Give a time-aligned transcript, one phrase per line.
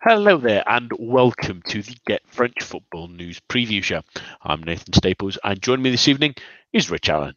[0.00, 4.02] Hello there, and welcome to the Get French Football News Preview Show.
[4.40, 6.36] I'm Nathan Staples, and joining me this evening
[6.72, 7.34] is Rich Allen.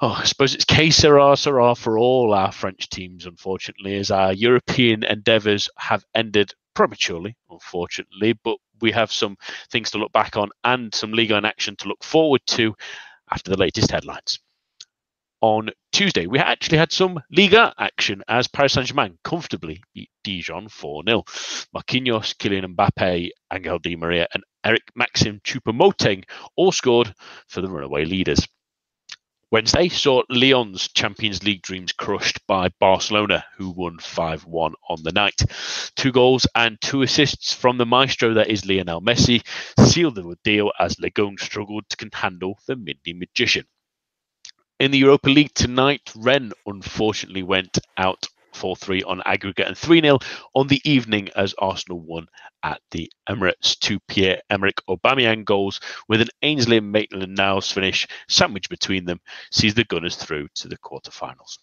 [0.00, 5.04] Oh, I suppose it's K Sera for all our French teams, unfortunately, as our European
[5.04, 9.36] endeavours have ended prematurely, unfortunately, but we have some
[9.70, 12.74] things to look back on and some Ligue 1 action to look forward to
[13.30, 14.38] after the latest headlines
[15.46, 16.26] on Tuesday.
[16.26, 21.22] We actually had some Ligue action as Paris Saint Germain comfortably beat Dijon 4 0.
[21.72, 26.24] Marquinhos, Kylian Mbappe, Angel Di Maria, and Eric Maxim Choupo-Moting
[26.56, 27.14] all scored
[27.46, 28.44] for the runaway leaders.
[29.52, 35.12] Wednesday saw Lyon's Champions League dreams crushed by Barcelona, who won 5 1 on the
[35.12, 35.40] night.
[35.94, 39.46] Two goals and two assists from the maestro that is Lionel Messi
[39.78, 43.64] sealed the deal as Lyon struggled to handle the Mindy magician.
[44.78, 50.02] In the Europa League tonight, Rennes unfortunately went out 4 3 on aggregate and 3
[50.02, 50.18] 0
[50.54, 52.26] on the evening as Arsenal won
[52.62, 53.78] at the Emirates.
[53.78, 59.18] Two Pierre Emerick Aubameyang goals with an Ainsley Maitland Niles finish sandwiched between them
[59.50, 61.56] sees the Gunners through to the quarterfinals.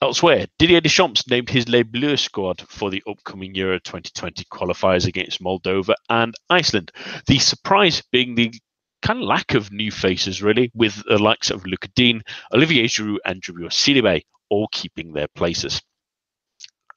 [0.00, 5.42] Elsewhere, Didier Deschamps named his Les Bleus squad for the upcoming Euro 2020 qualifiers against
[5.42, 6.92] Moldova and Iceland.
[7.26, 8.54] The surprise being the
[9.02, 13.18] kind of lack of new faces, really, with the likes of Lucas Digne, Olivier Giroud,
[13.24, 15.82] and Djibril Sidibé all keeping their places.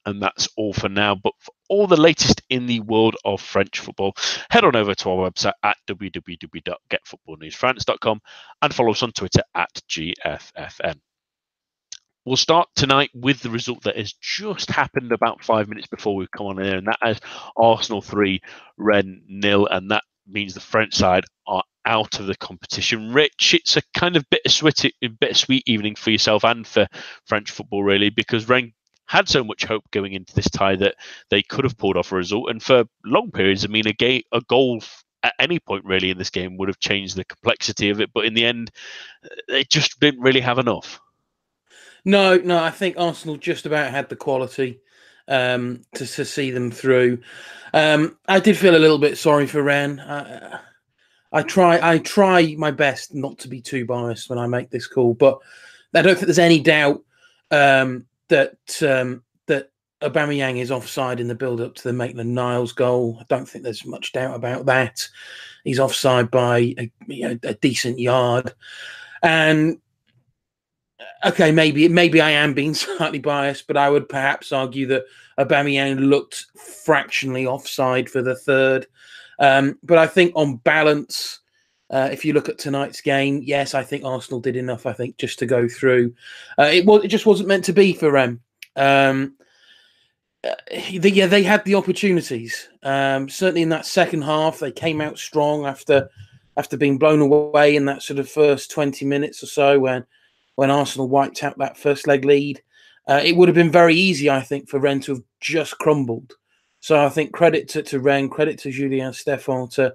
[0.06, 1.14] And that's all for now.
[1.14, 4.14] But for all the latest in the world of French football,
[4.48, 8.20] head on over to our website at www.getfootballnewsfrance.com
[8.62, 10.94] and follow us on Twitter at GFFN.
[12.24, 16.30] We'll start tonight with the result that has just happened about five minutes before we've
[16.30, 17.18] come on air, and that is
[17.56, 18.40] Arsenal 3,
[18.76, 23.12] Rennes nil, and that means the French side are out of the competition.
[23.12, 26.86] Rich, it's a kind of bittersweet, bittersweet evening for yourself and for
[27.26, 28.72] French football, really, because Rennes
[29.06, 30.94] had so much hope going into this tie that
[31.30, 32.50] they could have pulled off a result.
[32.50, 34.82] And for long periods, I mean, a, a goal
[35.22, 38.10] at any point really in this game would have changed the complexity of it.
[38.14, 38.70] But in the end,
[39.48, 41.00] they just didn't really have enough.
[42.04, 44.80] No, no, I think Arsenal just about had the quality
[45.28, 47.20] um, to, to see them through.
[47.74, 50.00] Um, I did feel a little bit sorry for Rennes.
[50.00, 50.60] I,
[51.32, 54.86] I try I try my best not to be too biased when I make this
[54.86, 55.38] call, but
[55.94, 57.02] I don't think there's any doubt
[57.50, 59.70] um, that um, that
[60.02, 63.18] Aubameyang is offside in the build up to the Maitland Niles goal.
[63.20, 65.06] I don't think there's much doubt about that.
[65.64, 68.52] He's offside by a, you know, a decent yard,
[69.22, 69.78] and
[71.24, 75.04] okay, maybe maybe I am being slightly biased, but I would perhaps argue that
[75.38, 76.46] Aubameyang looked
[76.84, 78.86] fractionally offside for the third.
[79.40, 81.40] Um, but I think on balance,
[81.90, 84.86] uh, if you look at tonight's game, yes, I think Arsenal did enough.
[84.86, 86.14] I think just to go through.
[86.58, 88.40] Uh, it was it just wasn't meant to be for them.
[88.76, 89.34] Um,
[90.44, 90.54] uh,
[90.98, 92.68] the, yeah, they had the opportunities.
[92.82, 96.08] Um, certainly in that second half, they came out strong after
[96.56, 100.04] after being blown away in that sort of first twenty minutes or so when
[100.54, 102.62] when Arsenal wiped out that first leg lead.
[103.08, 106.34] Uh, it would have been very easy, I think, for Rennes to have just crumbled.
[106.80, 109.94] So I think credit to, to Rennes, credit to Julien Stéphan to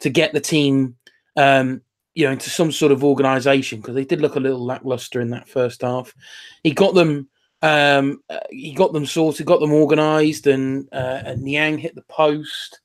[0.00, 0.96] to get the team,
[1.36, 1.80] um,
[2.14, 5.30] you know, into some sort of organisation because they did look a little lackluster in
[5.30, 6.14] that first half.
[6.62, 7.28] He got them,
[7.62, 12.02] um, uh, he got them sorted, got them organised, and uh, and Niang hit the
[12.02, 12.80] post.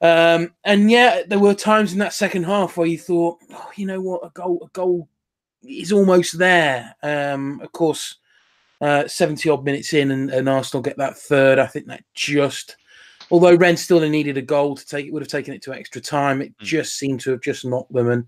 [0.00, 3.86] Um, and yeah, there were times in that second half where you thought, oh, you
[3.86, 5.08] know what, a goal, a goal
[5.62, 6.94] is almost there.
[7.04, 8.16] Um, of course,
[8.82, 11.60] uh, 70 odd minutes in and, and, Arsenal get that third.
[11.60, 12.76] I think that just,
[13.30, 16.00] although Rennes still needed a goal to take, it would have taken it to extra
[16.00, 16.42] time.
[16.42, 16.64] It mm.
[16.64, 18.10] just seemed to have just knocked them.
[18.10, 18.26] And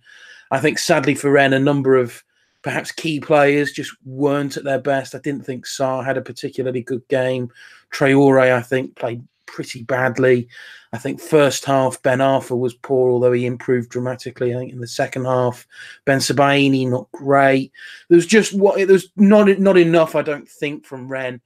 [0.53, 2.23] I think sadly for Rennes, a number of
[2.63, 5.17] perhaps key players just weren't at their best.
[5.17, 7.51] I didn't think Sarr had a particularly good game.
[7.93, 10.49] Traore, I think, played pretty badly.
[10.93, 14.55] I think first half Ben Arfa was poor, although he improved dramatically.
[14.55, 15.67] I think in the second half,
[16.07, 17.73] Bensebaini not great.
[18.09, 21.41] There was just what there was not not enough, I don't think, from Rennes.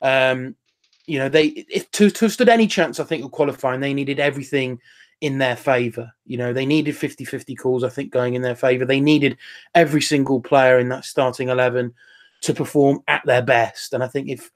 [0.00, 0.56] Um,
[1.06, 4.20] you know, they if to, to stood any chance, I think of qualifying, they needed
[4.20, 4.80] everything
[5.20, 6.12] in their favour.
[6.26, 8.84] You know, they needed 50-50 calls, I think, going in their favour.
[8.84, 9.38] They needed
[9.74, 11.94] every single player in that starting eleven
[12.42, 13.94] to perform at their best.
[13.94, 14.50] And I think if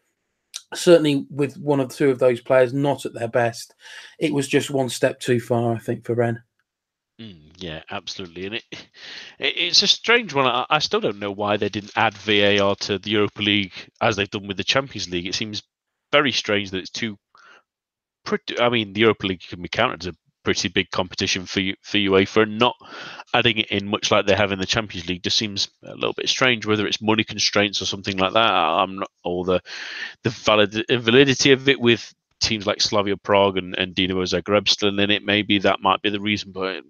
[0.76, 3.74] certainly with one or two of those players not at their best,
[4.18, 6.38] it was just one step too far, I think, for Rennes.
[7.20, 8.86] Mm, yeah, absolutely, and it, it,
[9.38, 10.46] it's a strange one.
[10.46, 14.16] I, I, still don't know why they didn't add VAR to the Europa League as
[14.16, 15.26] they've done with the Champions League.
[15.26, 15.62] It seems
[16.12, 17.16] very strange that it's too.
[18.26, 21.60] Pretty, I mean, the Europa League can be counted as a pretty big competition for
[21.82, 22.76] for UEFA, and not
[23.34, 26.12] adding it in much like they have in the Champions League just seems a little
[26.12, 26.64] bit strange.
[26.64, 29.60] Whether it's money constraints or something like that, I'm not, all the
[30.22, 34.96] the valid validity of it with teams like Slavia Prague and, and Dinamo Zagreb still
[35.00, 36.84] in it, maybe that might be the reason, but it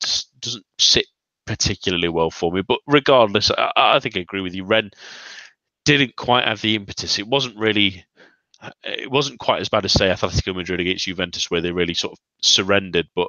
[0.00, 1.06] just doesn't sit
[1.46, 2.62] particularly well for me.
[2.62, 4.62] But regardless, I, I think I agree with you.
[4.64, 4.92] Rennes
[5.84, 7.18] didn't quite have the impetus.
[7.18, 8.04] It wasn't really
[8.84, 12.12] it wasn't quite as bad as say Atletico Madrid against Juventus, where they really sort
[12.12, 13.28] of surrendered, but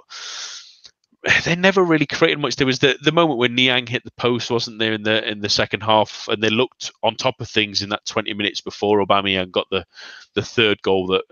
[1.46, 2.56] they never really created much.
[2.56, 5.42] There was the, the moment when Niang hit the post, wasn't there, in the in
[5.42, 9.06] the second half, and they looked on top of things in that twenty minutes before
[9.06, 9.86] Aubameyang got the
[10.34, 11.24] the third goal that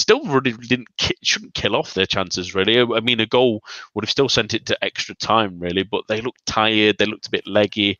[0.00, 0.88] still really didn't
[1.22, 2.80] shouldn't kill off their chances really.
[2.80, 3.62] I mean, a goal
[3.94, 6.98] would have still sent it to extra time really, but they looked tired.
[6.98, 7.98] They looked a bit leggy.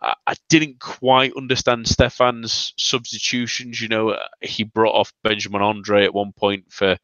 [0.00, 3.80] I, I didn't quite understand Stéphan's substitutions.
[3.80, 6.96] You know, he brought off Benjamin Andre at one point for.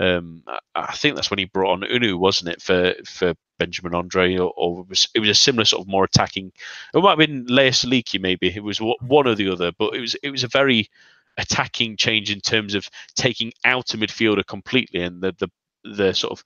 [0.00, 0.44] Um,
[0.76, 4.52] I think that's when he brought on Hunou, wasn't it, for for Benjamin Andre, or,
[4.56, 6.52] or it, was, it was a similar sort of more attacking.
[6.94, 10.00] It might have been Leia Saliki, maybe it was one or the other, but it
[10.00, 10.88] was it was a very
[11.38, 15.48] attacking change in terms of taking out a midfielder completely, and the the
[15.84, 16.44] the sort of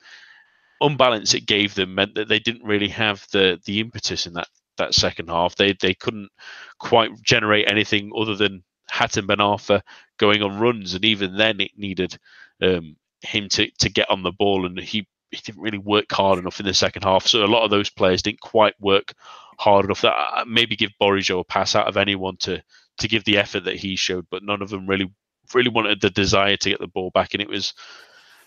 [0.81, 4.49] unbalance it gave them meant that they didn't really have the the impetus in that
[4.77, 5.57] that second half.
[5.57, 6.31] They they couldn't
[6.79, 8.63] quite generate anything other than
[8.93, 9.81] Hatem Ben Arfa
[10.19, 12.17] going on runs, and even then it needed
[12.63, 16.39] um, him to to get on the ball, and he he didn't really work hard
[16.39, 17.27] enough in the second half.
[17.27, 19.15] So a lot of those players didn't quite work
[19.59, 20.03] hard enough.
[20.03, 22.63] That uh, maybe give Bourigeaud a pass out of anyone to
[22.99, 25.11] to give the effort that he showed, but none of them really
[25.55, 27.75] really wanted the desire to get the ball back, and it was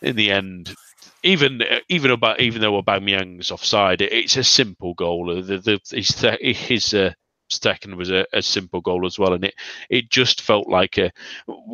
[0.02, 0.74] in the end.
[1.24, 5.42] Even even about even though Aubameyang's offside, it, it's a simple goal.
[5.42, 6.20] The, the, his
[6.58, 7.14] his uh,
[7.50, 9.56] second was a, a, simple goal as well, and it
[9.90, 11.12] it just felt like a.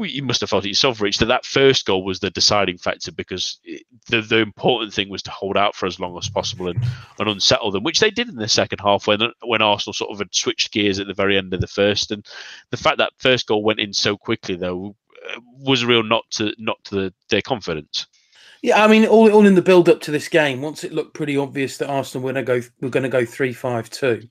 [0.02, 1.18] You must have felt it yourself, Rich.
[1.20, 5.24] That that first goal was the deciding factor because it, the the important thing was
[5.24, 6.84] to hold out for as long as possible and,
[7.20, 10.20] and unsettle them, which they did in the second half when when Arsenal sort of
[10.20, 12.26] had switched gears at the very end of the first, and
[12.70, 14.96] the fact that first goal went in so quickly though
[15.30, 18.08] uh, was a real not to not to the, their confidence.
[18.62, 21.16] Yeah, I mean, all, all in the build up to this game, once it looked
[21.16, 24.30] pretty obvious that Arsenal were going to go, were going to go three five two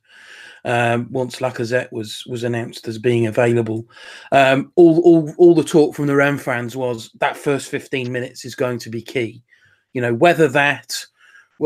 [0.65, 3.87] um, once Lacazette was was announced as being available.
[4.33, 8.45] Um, all, all all the talk from the Rennes fans was that first 15 minutes
[8.45, 9.43] is going to be key.
[9.93, 11.05] You know whether that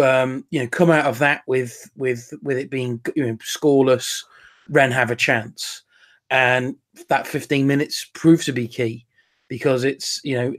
[0.02, 4.24] um, you know come out of that with with with it being you know scoreless,
[4.68, 5.82] Rennes have a chance,
[6.30, 6.76] and
[7.08, 9.06] that 15 minutes proved to be key
[9.48, 10.54] because it's you know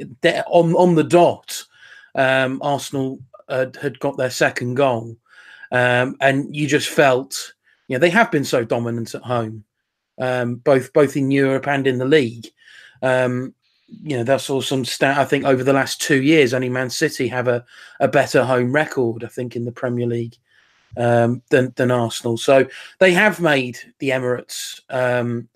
[0.47, 1.63] on on the dot.
[2.17, 5.17] Um, Arsenal had, had got their second goal,
[5.73, 7.54] um, and you just felt
[7.87, 9.63] you know, they have been so dominant at home,
[10.19, 12.47] um, both both in Europe and in the league.
[13.01, 13.53] Um,
[13.87, 15.17] you know, that's all some stat.
[15.17, 17.63] I think over the last two years, only Man City have a,
[17.99, 19.23] a better home record.
[19.23, 20.35] I think in the Premier League
[20.97, 22.37] um, than than Arsenal.
[22.37, 22.67] So
[22.99, 25.47] they have made the Emirates um,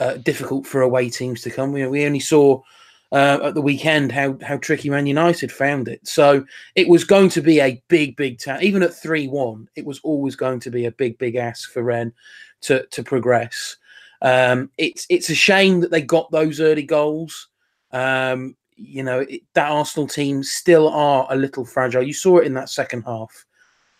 [0.00, 1.72] uh, difficult for away teams to come.
[1.72, 2.62] We, we only saw
[3.12, 6.06] uh, at the weekend how how tricky Man United found it.
[6.08, 6.44] So
[6.74, 8.62] it was going to be a big, big task.
[8.62, 11.82] Even at three one, it was always going to be a big, big ask for
[11.82, 12.14] Rennes
[12.62, 13.76] to to progress.
[14.22, 17.48] Um, it's it's a shame that they got those early goals.
[17.92, 22.02] Um, you know it, that Arsenal team still are a little fragile.
[22.02, 23.44] You saw it in that second half.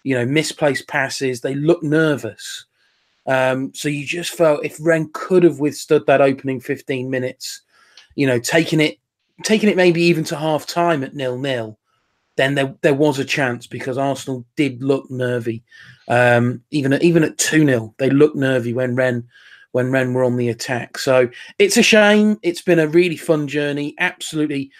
[0.04, 1.40] You know, misplaced passes.
[1.40, 2.64] They look nervous.
[3.26, 7.60] Um, so you just felt if Rennes could have withstood that opening 15 minutes,
[8.16, 8.98] you know, taking it
[9.42, 11.78] taking it maybe even to half time at nil nil,
[12.36, 15.62] then there there was a chance because Arsenal did look nervy.
[16.08, 19.24] Um, even at, even at two 0 they looked nervy when Rennes
[19.72, 20.98] when Rennes were on the attack.
[20.98, 22.38] So it's a shame.
[22.42, 23.94] It's been a really fun journey.
[23.98, 24.70] Absolutely,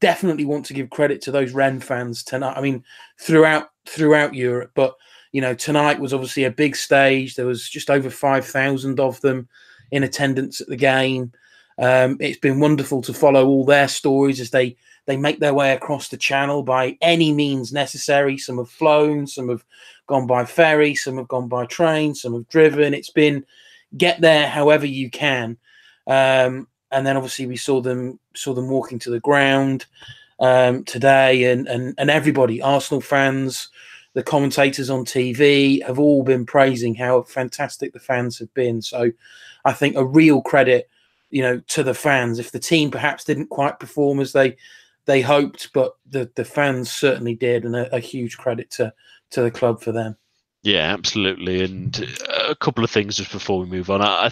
[0.00, 2.56] definitely want to give credit to those Rennes fans tonight.
[2.56, 2.84] I mean,
[3.20, 4.94] throughout throughout Europe, but
[5.32, 7.34] you know, tonight was obviously a big stage.
[7.34, 9.48] There was just over five thousand of them
[9.90, 11.32] in attendance at the game.
[11.78, 14.76] Um, it's been wonderful to follow all their stories as they
[15.06, 18.38] they make their way across the channel by any means necessary.
[18.38, 19.64] Some have flown, some have
[20.06, 22.94] gone by ferry, some have gone by train, some have driven.
[22.94, 23.44] It's been
[23.96, 25.58] get there however you can.
[26.06, 29.86] Um, and then obviously we saw them saw them walking to the ground
[30.40, 33.68] um, today, and, and and everybody, Arsenal fans,
[34.14, 38.80] the commentators on TV have all been praising how fantastic the fans have been.
[38.80, 39.12] So
[39.64, 40.88] I think a real credit
[41.34, 42.38] you know, to the fans.
[42.38, 44.56] If the team perhaps didn't quite perform as they
[45.06, 48.94] they hoped, but the the fans certainly did, and a, a huge credit to
[49.32, 50.16] to the club for them.
[50.62, 51.64] Yeah, absolutely.
[51.64, 54.00] And uh, a couple of things just before we move on.
[54.00, 54.30] I,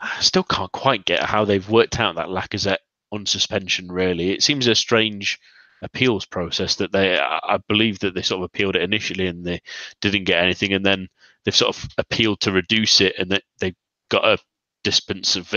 [0.00, 2.78] I, still can't quite get how they've worked out that Lacazette
[3.12, 3.86] on suspension.
[3.90, 5.38] Really, it seems a strange
[5.82, 7.16] appeals process that they.
[7.16, 9.62] I believe that they sort of appealed it initially and they
[10.00, 11.08] didn't get anything, and then
[11.44, 13.72] they've sort of appealed to reduce it, and that they
[14.08, 14.36] got a
[14.82, 15.54] dispense of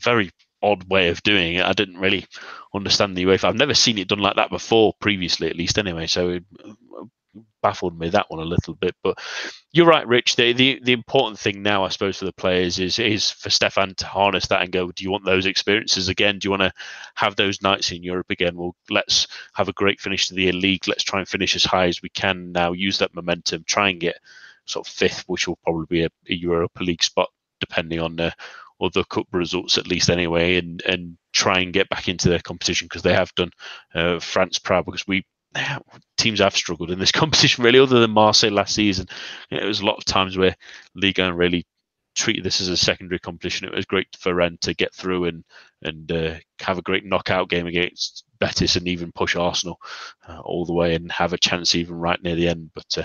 [0.00, 0.30] very
[0.62, 1.64] odd way of doing it.
[1.64, 2.26] I didn't really
[2.74, 3.44] understand the UEFA.
[3.44, 5.78] I've never seen it done like that before, previously at least.
[5.78, 7.04] Anyway, so it uh,
[7.62, 8.94] baffled me that one a little bit.
[9.02, 9.18] But
[9.72, 10.36] you're right, Rich.
[10.36, 13.96] The, the the important thing now, I suppose, for the players is is for Stéphan
[13.96, 14.90] to harness that and go.
[14.90, 16.38] Do you want those experiences again?
[16.38, 16.72] Do you want to
[17.14, 18.56] have those nights in Europe again?
[18.56, 20.88] Well, let's have a great finish to the league.
[20.88, 22.72] Let's try and finish as high as we can now.
[22.72, 23.64] Use that momentum.
[23.66, 24.18] Try and get
[24.64, 27.30] sort of fifth, which will probably be a, a Europa League spot,
[27.60, 28.30] depending on uh,
[28.78, 32.40] the other cup results at least anyway, and and try and get back into their
[32.40, 33.50] competition because they have done
[33.94, 35.24] uh, France proud because we
[36.16, 39.06] teams have struggled in this competition really other than Marseille last season.
[39.50, 40.56] It was a lot of times where
[40.94, 41.66] Ligue 1 really
[42.14, 43.68] treated this as a secondary competition.
[43.68, 45.44] It was great for Rennes to get through and
[45.82, 49.78] and uh, have a great knockout game against Betis and even push Arsenal
[50.26, 52.70] uh, all the way and have a chance even right near the end.
[52.74, 53.04] But uh,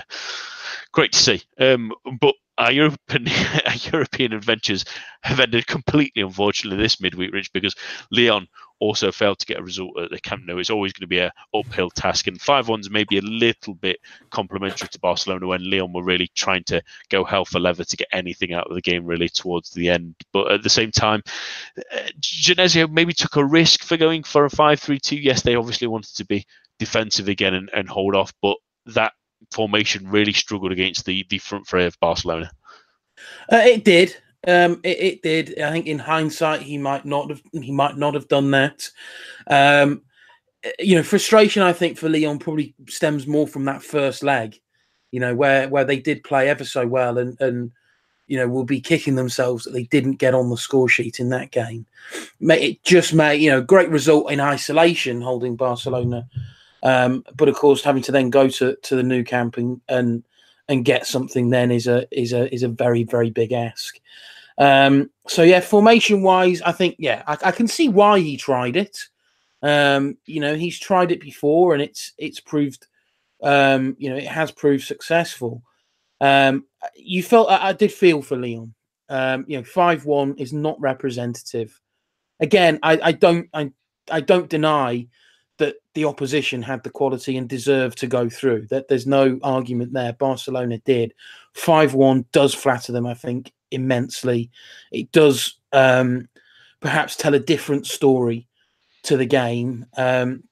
[0.92, 1.42] great to see.
[1.58, 3.28] Um, but our European
[3.66, 4.84] our European adventures
[5.22, 7.74] have ended completely, unfortunately, this midweek, Rich, because
[8.10, 8.46] Leon
[8.80, 10.58] also failed to get a result at the Camp Nou.
[10.58, 13.98] It's always going to be a uphill task, and five ones maybe a little bit
[14.30, 18.08] complimentary to Barcelona when Leon were really trying to go hell for leather to get
[18.12, 20.14] anything out of the game really towards the end.
[20.32, 21.22] But at the same time,
[21.78, 25.16] uh, Genesio maybe took a risk for going for a five-three-two.
[25.16, 26.44] Yes, they obviously wanted to be
[26.78, 28.56] defensive again and, and hold off, but
[28.86, 29.12] that
[29.50, 32.50] formation really struggled against the the front three of Barcelona.
[33.50, 34.16] Uh, it did.
[34.46, 35.60] Um, it, it, did.
[35.60, 37.42] I think in hindsight, he might not have.
[37.52, 38.88] He might not have done that.
[39.46, 40.02] Um,
[40.78, 41.62] you know, frustration.
[41.62, 44.60] I think for Leon probably stems more from that first leg.
[45.12, 47.70] You know, where where they did play ever so well, and and
[48.26, 51.28] you know will be kicking themselves that they didn't get on the score sheet in
[51.28, 51.86] that game.
[52.40, 56.28] It just made you know great result in isolation, holding Barcelona
[56.82, 60.24] um, but of course, having to then go to, to the new Camp and, and
[60.68, 63.98] and get something then is a is a is a very very big ask.
[64.58, 68.76] Um, so yeah, formation wise, I think yeah, I, I, can see why he tried
[68.76, 68.98] it.
[69.62, 72.86] Um, you know, he's tried it before and it's it's proved,
[73.42, 75.62] um, you know, it has proved successful.
[76.20, 78.74] Um, you felt I, I did feel for Leon.
[79.08, 81.80] Um, you know, five one is not representative.
[82.40, 83.70] Again, I, I don't I
[84.10, 85.06] I don't deny
[85.62, 88.66] that the opposition had the quality and deserved to go through.
[88.66, 90.12] That there's no argument there.
[90.12, 91.14] Barcelona did.
[91.54, 94.50] Five one does flatter them, I think, immensely.
[94.90, 96.28] It does um,
[96.80, 98.48] perhaps tell a different story
[99.04, 99.86] to the game.
[99.96, 100.42] Um,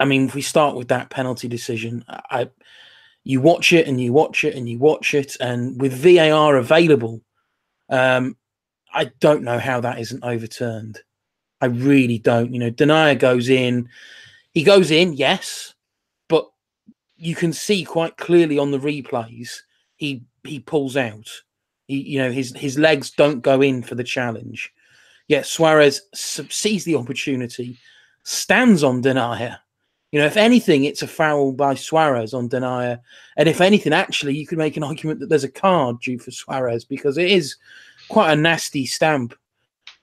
[0.00, 2.50] I mean, if we start with that penalty decision, I,
[3.22, 7.20] you watch it and you watch it and you watch it, and with VAR available,
[7.88, 8.36] um,
[8.92, 10.98] I don't know how that isn't overturned.
[11.60, 12.52] I really don't.
[12.52, 13.88] You know, Denayer goes in,
[14.52, 15.74] he goes in, yes,
[16.28, 16.46] but
[17.16, 19.60] you can see quite clearly on the replays
[19.96, 21.28] he he pulls out.
[21.86, 24.72] He, you know, his his legs don't go in for the challenge.
[25.28, 27.78] Yet Suarez sees the opportunity,
[28.24, 29.58] stands on Denayer.
[30.10, 33.00] You know, if anything, it's a foul by Suarez on Denayer.
[33.38, 36.32] And if anything, actually, you could make an argument that there's a card due for
[36.32, 37.56] Suarez because it is
[38.08, 39.34] quite a nasty stamp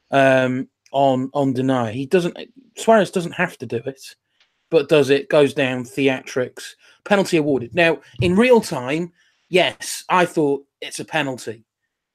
[0.10, 1.92] um, on on Denayer.
[1.92, 2.38] He doesn't
[2.76, 4.16] Suarez doesn't have to do it
[4.70, 7.74] but does it, goes down, theatrics, penalty awarded.
[7.74, 9.12] Now, in real time,
[9.50, 11.66] yes, I thought it's a penalty,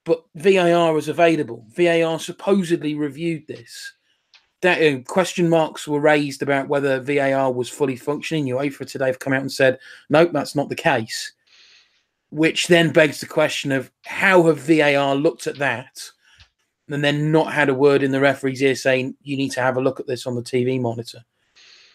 [0.04, 1.66] but VAR was available.
[1.76, 3.92] VAR supposedly reviewed this.
[4.62, 8.46] That uh, question marks were raised about whether VAR was fully functioning.
[8.46, 11.32] UEFA today have come out and said, nope, that's not the case.
[12.30, 16.00] Which then begs the question of how have VAR looked at that
[16.88, 19.76] and then not had a word in the referee's ear saying you need to have
[19.76, 21.24] a look at this on the TV monitor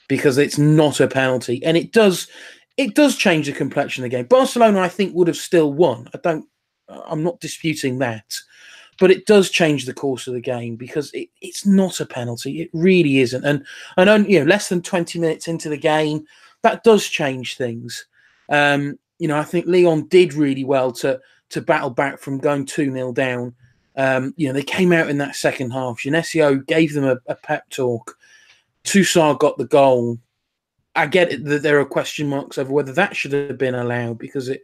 [0.09, 2.27] because it's not a penalty, and it does
[2.75, 4.25] it does change the complexion of the game.
[4.25, 6.09] Barcelona, I think, would have still won.
[6.13, 6.45] I don't.
[6.89, 8.35] I'm not disputing that,
[8.99, 12.61] but it does change the course of the game because it, it's not a penalty.
[12.61, 16.25] It really isn't, and and only, you know less than 20 minutes into the game,
[16.63, 18.05] that does change things.
[18.49, 22.65] Um, you know, I think Leon did really well to to battle back from going
[22.65, 23.53] two 0 down.
[23.95, 25.99] Um, you know, they came out in that second half.
[25.99, 28.17] Genesio gave them a, a pep talk.
[28.83, 30.17] Toussaint got the goal.
[30.95, 34.17] I get it that there are question marks over whether that should have been allowed
[34.17, 34.63] because it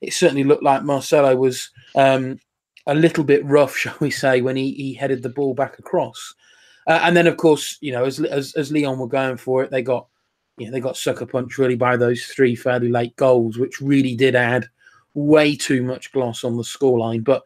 [0.00, 2.38] it certainly looked like Marcelo was um,
[2.86, 6.34] a little bit rough, shall we say, when he, he headed the ball back across.
[6.86, 9.70] Uh, and then, of course, you know, as, as as Lyon were going for it,
[9.70, 10.06] they got
[10.58, 14.14] you know they got sucker punched really by those three fairly late goals, which really
[14.14, 14.68] did add
[15.14, 17.24] way too much gloss on the scoreline.
[17.24, 17.42] But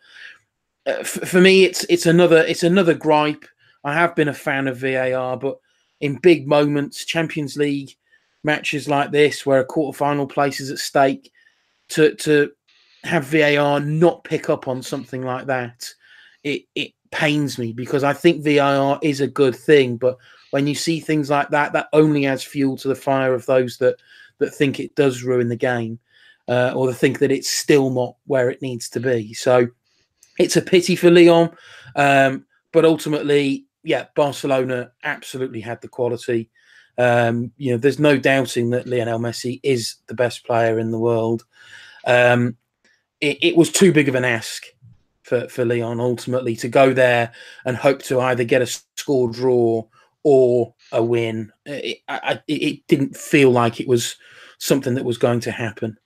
[0.86, 3.46] uh, f- for me, it's it's another it's another gripe.
[3.82, 5.58] I have been a fan of VAR, but
[6.00, 7.94] in big moments, Champions League
[8.42, 11.32] matches like this, where a quarter-final place is at stake,
[11.88, 12.50] to to
[13.04, 15.88] have VAR not pick up on something like that,
[16.44, 20.16] it it pains me because I think VAR is a good thing, but
[20.50, 23.78] when you see things like that, that only adds fuel to the fire of those
[23.78, 23.96] that
[24.38, 25.98] that think it does ruin the game,
[26.48, 29.34] uh, or think that it's still not where it needs to be.
[29.34, 29.68] So
[30.38, 31.50] it's a pity for Leon,
[31.96, 36.50] um, but ultimately, yeah, Barcelona absolutely had the quality.
[36.98, 40.98] Um, you know, there's no doubting that Lionel Messi is the best player in the
[40.98, 41.44] world.
[42.06, 42.56] Um,
[43.20, 44.66] it, it was too big of an ask
[45.22, 47.32] for, for Lyon ultimately to go there
[47.64, 49.86] and hope to either get a score draw
[50.24, 51.52] or a win.
[51.64, 54.16] It, I, it didn't feel like it was
[54.58, 55.96] something that was going to happen.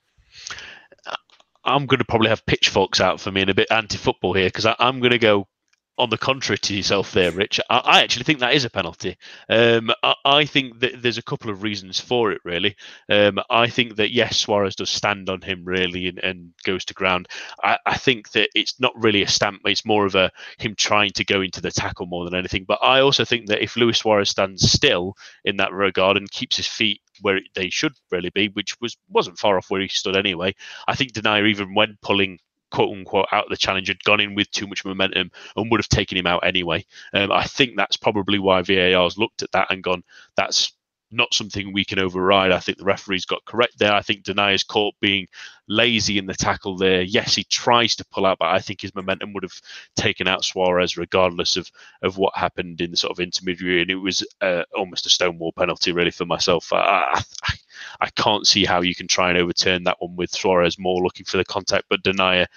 [1.65, 4.67] I'm going to probably have pitchforks out for me and a bit anti-football here because
[4.79, 5.47] I'm going to go
[5.97, 9.17] on the contrary to yourself there, Rich, I, I actually think that is a penalty.
[9.49, 12.75] Um, I, I, think that there's a couple of reasons for it, really.
[13.09, 16.93] Um, I think that, yes, Suarez does stand on him, really, and, and goes to
[16.93, 17.27] ground.
[17.63, 21.11] I, I, think that it's not really a stamp, it's more of a him trying
[21.11, 22.65] to go into the tackle more than anything.
[22.65, 26.57] But I also think that if Luis Suarez stands still in that regard and keeps
[26.57, 30.17] his feet where they should really be, which was wasn't far off where he stood
[30.17, 30.53] anyway.
[30.87, 32.39] I think Denayer, even when pulling
[32.75, 35.79] quote unquote out of the challenge had gone in with too much momentum and would
[35.79, 36.85] have taken him out anyway.
[37.13, 40.03] Um, I think that's probably why VAR's looked at that and gone,
[40.35, 40.73] that's
[41.11, 42.51] not something we can override.
[42.51, 43.93] I think the referee's got correct there.
[43.93, 45.27] I think Denayer's caught being
[45.67, 47.01] lazy in the tackle there.
[47.01, 49.59] Yes, he tries to pull out, but I think his momentum would have
[49.95, 51.69] taken out Suarez regardless of
[52.01, 53.81] of what happened in the sort of intermediary.
[53.81, 56.73] And it was uh, almost a stonewall penalty, really, for myself.
[56.73, 57.53] I, I,
[58.01, 61.25] I, can't see how you can try and overturn that one with Suarez more looking
[61.25, 62.47] for the contact, but Denayer's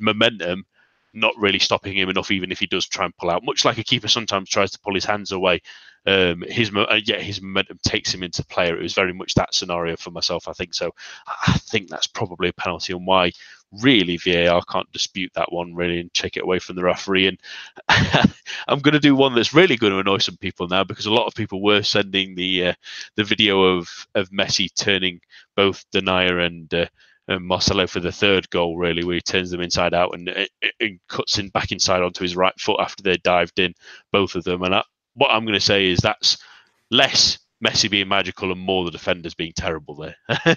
[0.00, 0.64] momentum
[1.16, 3.42] not really stopping him enough, even if he does try and pull out.
[3.44, 5.62] Much like a keeper sometimes tries to pull his hands away,
[6.06, 8.76] um, his uh, yeah his momentum takes him into player.
[8.76, 10.48] It was very much that scenario for myself.
[10.48, 10.92] I think so.
[11.26, 13.32] I think that's probably a penalty, and why
[13.82, 17.26] really VAR can't dispute that one really and take it away from the referee.
[17.26, 17.40] And
[18.68, 21.12] I'm going to do one that's really going to annoy some people now because a
[21.12, 22.74] lot of people were sending the uh,
[23.16, 25.20] the video of of Messi turning
[25.56, 26.86] both Denayer and uh,
[27.28, 30.46] and Marcelo for the third goal, really, where he turns them inside out and,
[30.80, 33.74] and cuts in back inside onto his right foot after they dived in,
[34.12, 34.62] both of them.
[34.62, 34.84] And I,
[35.16, 36.38] what I'm going to say is that's
[36.90, 40.16] less Messi being magical and more the defenders being terrible there.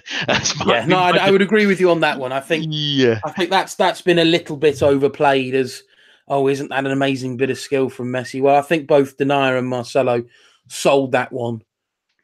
[0.66, 2.32] yeah, no, I, I, would agree with you on that one.
[2.32, 5.82] I think, yeah, I think that's that's been a little bit overplayed as,
[6.28, 8.42] oh, isn't that an amazing bit of skill from Messi?
[8.42, 10.24] Well, I think both Denayer and Marcelo
[10.68, 11.62] sold that one.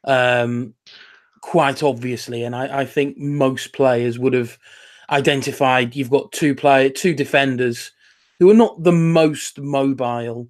[0.03, 0.75] Um,
[1.41, 4.57] quite obviously, and I, I think most players would have
[5.09, 7.91] identified you've got two player, two defenders
[8.39, 10.49] who are not the most mobile,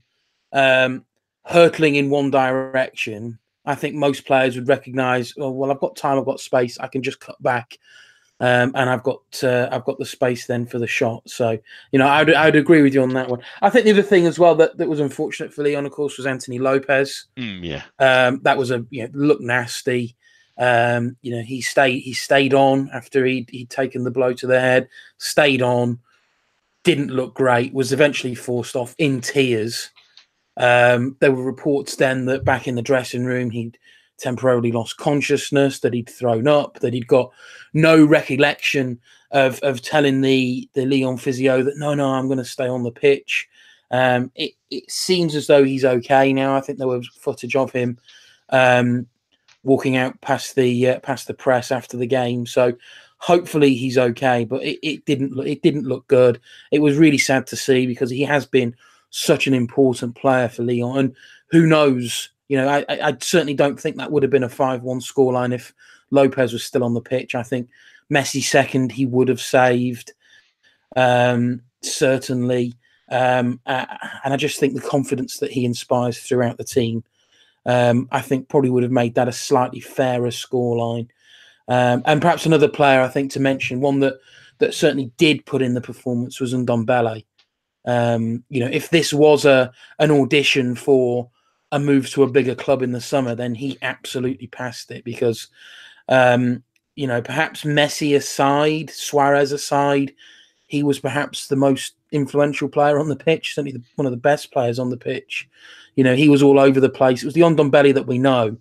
[0.52, 1.06] um,
[1.48, 3.40] hurtling in one direction.
[3.66, 6.88] I think most players would recognise, oh well, I've got time, I've got space, I
[6.88, 7.78] can just cut back,
[8.40, 11.28] um, and I've got uh, I've got the space then for the shot.
[11.30, 11.58] So
[11.92, 13.42] you know, I'd I'd agree with you on that one.
[13.62, 16.18] I think the other thing as well that, that was unfortunate for Leon, of course,
[16.18, 17.28] was Anthony Lopes.
[17.36, 20.16] Mm, yeah, um, that was a you know, look nasty.
[20.58, 24.48] Um, you know, he stayed he stayed on after he'd, he'd taken the blow to
[24.48, 26.00] the head, stayed on,
[26.84, 29.92] didn't look great, was eventually forced off in tears.
[30.58, 33.78] Um, there were reports then that back in the dressing room he'd
[34.18, 37.32] temporarily lost consciousness, that he'd thrown up, that he'd got
[37.74, 39.00] no recollection
[39.32, 42.84] of of telling the the Lyon physio that no, no, I'm going to stay on
[42.84, 43.48] the pitch.
[43.92, 46.56] Um, it, it seems as though he's okay now.
[46.56, 47.98] I think there was footage of him
[48.50, 49.08] um,
[49.64, 52.46] walking out past the uh, past the press after the game.
[52.46, 52.74] So
[53.18, 54.46] hopefully he's okay.
[54.46, 56.40] But it, it didn't look it didn't look good.
[56.72, 58.76] It was really sad to see because he has been
[59.10, 60.98] such an important player for Leon.
[60.98, 61.16] And
[61.50, 62.30] who knows?
[62.48, 65.74] You know, I, I certainly don't think that would have been a five-one scoreline if
[66.12, 67.36] Lopes was still on the pitch.
[67.36, 67.70] I think
[68.12, 70.14] Messi second he would have saved
[70.96, 72.74] um, certainly.
[73.10, 73.86] Um, uh,
[74.24, 77.04] and I just think the confidence that he inspires throughout the team
[77.68, 81.10] um, I think probably would have made that a slightly fairer scoreline.
[81.68, 84.16] Um, and perhaps another player I think to mention, one that
[84.60, 87.26] that certainly did put in the performance was Ndombele.
[87.88, 91.30] Um, you know, if this was a an audition for
[91.72, 95.48] a move to a bigger club in the summer, then he absolutely passed it because,
[96.10, 96.64] um,
[96.96, 100.14] you know, perhaps Messi aside, Suarez aside,
[100.68, 104.18] he was perhaps the most influential player on the pitch, certainly the, one of the
[104.18, 105.48] best players on the pitch.
[105.96, 107.24] You know, he was all over the place.
[107.24, 108.58] It was the Ndombele that we know.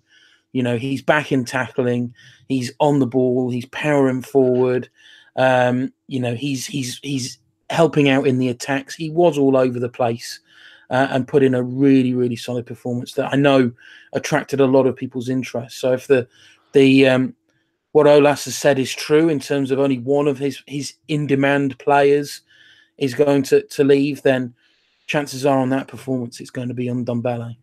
[0.53, 2.13] You know, he's back in tackling.
[2.47, 3.49] He's on the ball.
[3.49, 4.89] He's powering forward.
[5.35, 7.37] Um, you know, he's he's he's
[7.69, 8.95] helping out in the attacks.
[8.95, 10.39] He was all over the place
[10.89, 13.71] uh, and put in a really really solid performance that I know
[14.13, 15.79] attracted a lot of people's interest.
[15.79, 16.27] So if the
[16.73, 17.35] the um,
[17.91, 21.27] what Aulas has said is true in terms of only one of his his in
[21.27, 22.41] demand players
[22.97, 24.53] is going to to leave, then
[25.07, 27.55] chances are on that performance, it's going to be on Ndombele.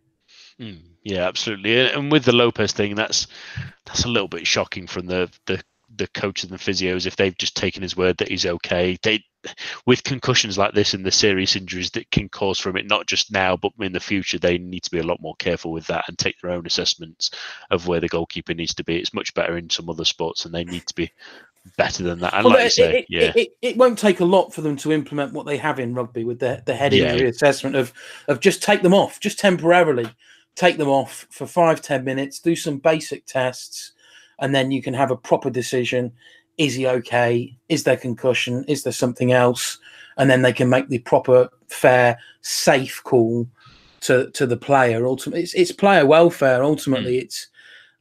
[0.59, 1.79] Mm, yeah, absolutely.
[1.79, 3.27] And with the Lopes thing, that's
[3.85, 5.61] that's a little bit shocking from the the
[5.97, 8.97] the coaches and the physios if they've just taken his word that he's okay.
[9.03, 9.23] They
[9.85, 13.31] with concussions like this and the serious injuries that can cause from it, not just
[13.31, 16.05] now but in the future, they need to be a lot more careful with that
[16.07, 17.31] and take their own assessments
[17.71, 18.97] of where the goalkeeper needs to be.
[18.97, 21.11] It's much better in some other sports, and they need to be
[21.77, 22.33] better than that.
[22.33, 24.77] And well, like it, say, it, yeah, it, it, won't take a lot for them
[24.77, 27.29] to implement what they have in rugby with the the head injury yeah.
[27.29, 27.93] assessment of
[28.27, 30.09] of just take them off, just temporarily
[30.55, 33.91] take them off for five ten minutes, do some basic tests,
[34.39, 36.13] and then you can have a proper decision.
[36.57, 37.55] Is he okay?
[37.69, 38.63] Is there concussion?
[38.67, 39.77] Is there something else?
[40.17, 43.47] And then they can make the proper, fair, safe call
[44.01, 45.05] to to the player.
[45.05, 46.63] Ultimately, it's, it's player welfare.
[46.63, 47.21] Ultimately, mm.
[47.23, 47.47] it's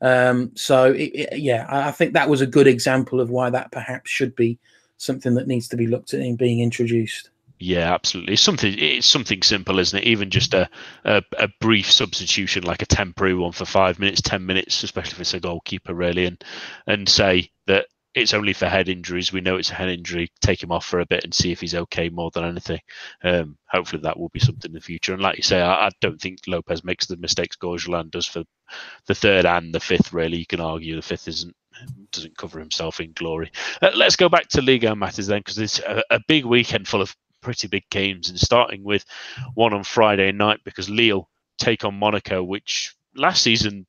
[0.00, 1.66] um, so it, it, yeah.
[1.68, 4.58] I think that was a good example of why that perhaps should be
[4.98, 7.30] something that needs to be looked at in being introduced.
[7.60, 8.34] Yeah, absolutely.
[8.34, 10.04] It's something it's something simple, isn't it?
[10.04, 10.68] Even just a,
[11.04, 15.20] a, a brief substitution, like a temporary one for five minutes, ten minutes, especially if
[15.20, 16.44] it's a goalkeeper, really, and
[16.86, 19.32] and say that it's only for head injuries.
[19.32, 20.30] We know it's a head injury.
[20.40, 22.80] Take him off for a bit and see if he's okay more than anything.
[23.22, 25.12] Um, hopefully that will be something in the future.
[25.12, 28.44] And like you say, I, I don't think Lopes makes the mistakes Gorgelin does for
[29.06, 30.12] the third and the fifth.
[30.12, 31.54] Really, you can argue the fifth isn't
[32.12, 33.50] doesn't cover himself in glory.
[33.82, 37.02] Uh, let's go back to Ligue matters then, because it's a, a, big weekend full
[37.02, 39.04] of pretty big games, and starting with
[39.54, 43.86] one on Friday night because Lille take on Monaco, which last season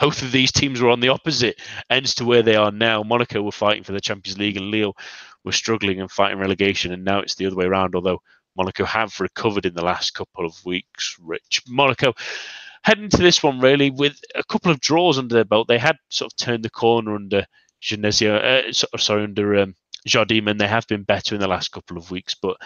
[0.00, 1.60] both of these teams were on the opposite
[1.90, 3.02] ends to where they are now.
[3.02, 4.96] Monaco were fighting for the Champions League, and Lille
[5.44, 7.94] were struggling and fighting relegation, and now it's the other way around.
[7.94, 8.22] Although
[8.56, 11.16] Monaco have recovered in the last couple of weeks.
[11.20, 12.12] Rich Monaco
[12.82, 15.68] heading to this one really with a couple of draws under their belt.
[15.68, 17.46] They had sort of turned the corner under
[17.80, 21.96] Genesio, uh, sorry, under um, Jardim, and they have been better in the last couple
[21.96, 22.56] of weeks, but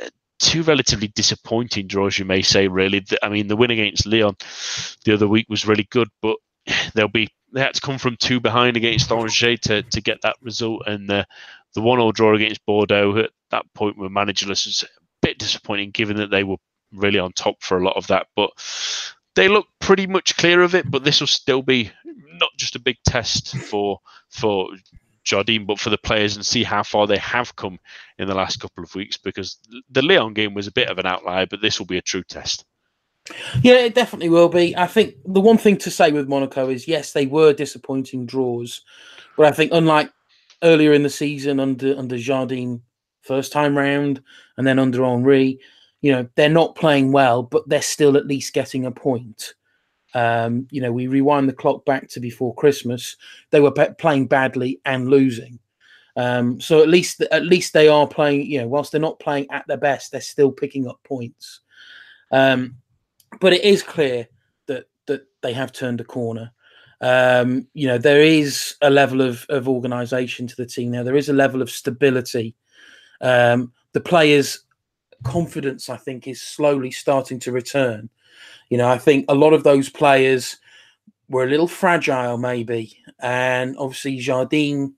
[0.00, 0.08] uh,
[0.40, 2.66] two relatively disappointing draws, you may say.
[2.66, 4.36] Really, I mean, the win against Lyon
[5.04, 6.36] the other week was really good, but
[6.94, 10.36] they'll be they had to come from two behind against Angers to, to get that
[10.42, 11.24] result, and uh,
[11.74, 15.38] the the one all draw against Bordeaux at that point were managerless was a bit
[15.38, 16.56] disappointing, given that they were
[16.92, 18.50] really on top for a lot of that, but.
[19.34, 21.92] They look pretty much clear of it, but this will still be
[22.40, 24.00] not just a big test for
[24.30, 24.70] for
[25.28, 27.78] Jardim, but for the players and see how far they have come
[28.18, 29.58] in the last couple of weeks because
[29.90, 32.24] the Lyon game was a bit of an outlier, but this will be a true
[32.24, 32.64] test.
[33.62, 34.76] Yeah, it definitely will be.
[34.76, 38.82] I think the one thing to say with Monaco is yes, they were disappointing draws,
[39.36, 40.10] but I think unlike
[40.62, 42.80] earlier in the season under under Jardim
[43.22, 44.22] first time round
[44.56, 45.58] and then under Henry,
[46.00, 49.54] you know, they're not playing well, but they're still at least getting a point.
[50.14, 53.16] Um, you know, we rewind the clock back to before Christmas;
[53.50, 55.58] they were playing badly and losing.
[56.16, 58.50] Um, so at least, at least they are playing.
[58.50, 61.60] You know, whilst they're not playing at their best, they're still picking up points.
[62.32, 62.76] Um,
[63.40, 64.28] but it is clear
[64.66, 66.52] that that they have turned a corner.
[67.00, 71.02] Um, you know, there is a level of of organisation to the team now.
[71.02, 72.54] There is a level of stability.
[73.20, 74.64] Um, the players'
[75.24, 78.10] confidence, I think, is slowly starting to return.
[78.70, 80.58] You know, I think a lot of those players
[81.28, 84.94] were a little fragile, maybe, and obviously Jardim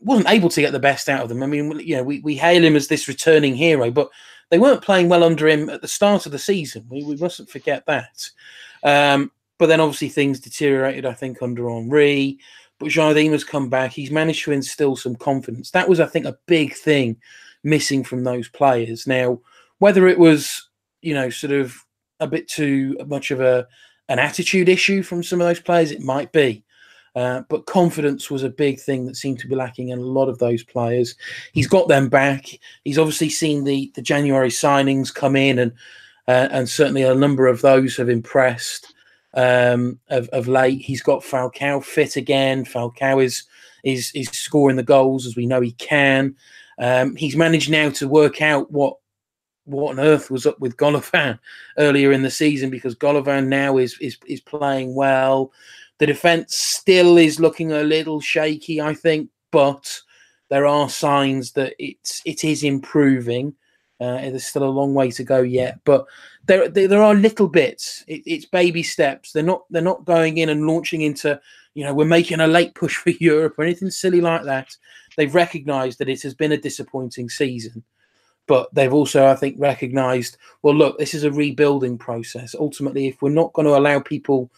[0.00, 1.42] wasn't able to get the best out of them.
[1.42, 4.10] I mean, you know, we, we hail him as this returning hero, but
[4.50, 6.86] they weren't playing well under him at the start of the season.
[6.90, 8.30] We, we mustn't forget that.
[8.82, 12.38] Um, but then obviously things deteriorated, I think, under Henry.
[12.78, 13.92] But Jardim has come back.
[13.92, 15.70] He's managed to instill some confidence.
[15.70, 17.16] That was, I think, a big thing
[17.62, 19.06] missing from those players.
[19.06, 19.40] Now,
[19.78, 20.68] whether it was,
[21.00, 21.76] you know, sort of
[22.20, 23.66] a bit too much of a
[24.08, 25.90] an attitude issue from some of those players.
[25.90, 26.64] It might be.
[27.14, 30.28] Uh, but confidence was a big thing that seemed to be lacking in a lot
[30.28, 31.14] of those players.
[31.52, 32.46] He's got them back.
[32.84, 35.72] He's obviously seen the the January signings come in, and
[36.26, 38.92] uh, and certainly a number of those have impressed
[39.34, 40.80] um, of, of late.
[40.80, 42.64] He's got Falcao fit again.
[42.64, 43.44] Falcao is
[43.84, 46.34] is is scoring the goals as we know he can.
[46.78, 48.96] Um, he's managed now to work out what
[49.66, 51.38] what on earth was up with Golovin
[51.78, 55.52] earlier in the season because Golovin now is is is playing well.
[55.98, 60.00] The defense still is looking a little shaky, I think, but
[60.50, 63.54] there are signs that it's it is improving.
[64.00, 66.04] Uh, there's still a long way to go yet, but
[66.46, 68.04] there there, there are little bits.
[68.08, 69.32] It, it's baby steps.
[69.32, 71.40] They're not they're not going in and launching into
[71.74, 74.76] you know we're making a late push for Europe or anything silly like that.
[75.16, 77.84] They've recognised that it has been a disappointing season
[78.46, 82.54] but they've also, I think, recognized, well, look, this is a rebuilding process.
[82.58, 84.50] Ultimately, if we're not going to allow people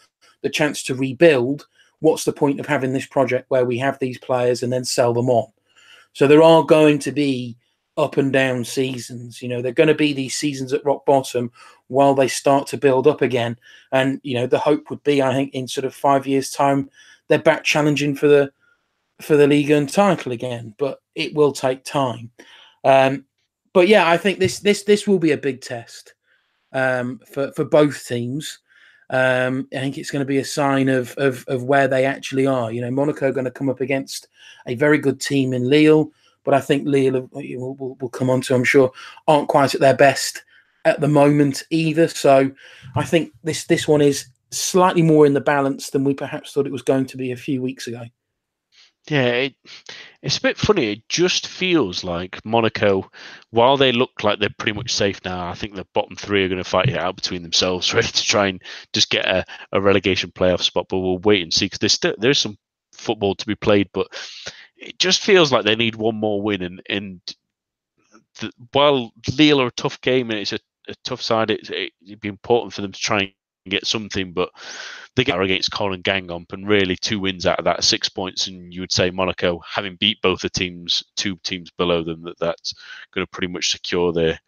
[0.47, 1.67] the chance to rebuild,
[1.99, 5.13] what's the point of having this project where we have these players and then sell
[5.13, 5.51] them on?
[6.13, 7.57] So there are going to be
[7.97, 9.43] up and down seasons.
[9.43, 11.51] You know, they're going to be these seasons at rock bottom
[11.89, 13.59] while they start to build up again.
[13.91, 16.89] And you know, the hope would be, I think, in sort of five years' time,
[17.27, 18.53] they're back challenging for the
[19.21, 20.75] for the league and title again.
[20.79, 22.31] But it will take time.
[22.85, 23.25] Um,
[23.73, 26.15] but yeah, I think this this this will be a big test
[26.73, 28.61] um, for for both teams.
[29.11, 32.47] Um, I think it's going to be a sign of, of of where they actually
[32.47, 32.73] are.
[32.73, 34.29] You know, Monaco going to come up against
[34.67, 36.11] a very good team in Lille
[36.47, 38.93] but I think Lille will, will, will come on to, I'm sure,
[39.27, 40.45] aren't quite at their best
[40.85, 42.07] at the moment either.
[42.07, 42.51] So
[42.95, 46.67] I think this this one is slightly more in the balance than we perhaps thought
[46.67, 48.05] it was going to be a few weeks ago.
[49.09, 49.55] Yeah, it,
[50.23, 50.93] it's a bit funny.
[50.93, 53.09] It just feels like Monaco,
[53.51, 56.49] while they look like they're pretty much safe now, I think the bottom three are
[56.49, 59.81] going to fight it out between themselves, ready to try and just get a, a
[59.81, 60.87] relegation playoff spot.
[60.89, 62.59] But we'll wait and see because there's still there's some
[62.93, 63.91] football to be played.
[63.93, 64.09] But
[64.77, 66.63] it just feels like they need one more win.
[66.63, 67.21] And, and
[68.41, 71.93] the, while Lille are a tough game and it's a, a tough side, it, it,
[72.05, 73.33] it'd be important for them to try and
[73.71, 74.33] get something.
[74.33, 74.51] But
[75.15, 78.47] they get against Colin Guingamp, and really two wins out of that, six points.
[78.47, 82.39] And you would say Monaco, having beat both the teams, two teams below them, that
[82.39, 82.75] that's
[83.15, 84.39] going to pretty much secure their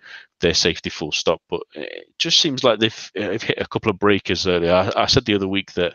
[0.40, 1.40] their safety full stop.
[1.48, 4.72] But it just seems like they've, they've hit a couple of breakers earlier.
[4.72, 5.94] I, I said the other week that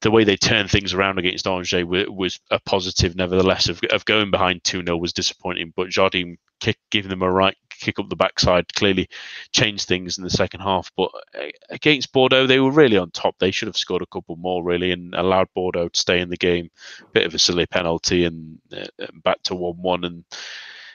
[0.00, 3.16] the way they turned things around against Angers was a positive.
[3.16, 7.30] Nevertheless, of, of going behind 2 0 was disappointing, but Jardim kick, giving them a
[7.30, 9.08] right kick up the backside clearly
[9.52, 10.92] changed things in the second half.
[10.96, 13.36] But uh, against Bordeaux, they were really on top.
[13.38, 16.36] They should have scored a couple more, really, and allowed Bordeaux to stay in the
[16.36, 16.70] game.
[17.12, 20.04] Bit of a silly penalty and uh, back to 1 1.
[20.04, 20.24] And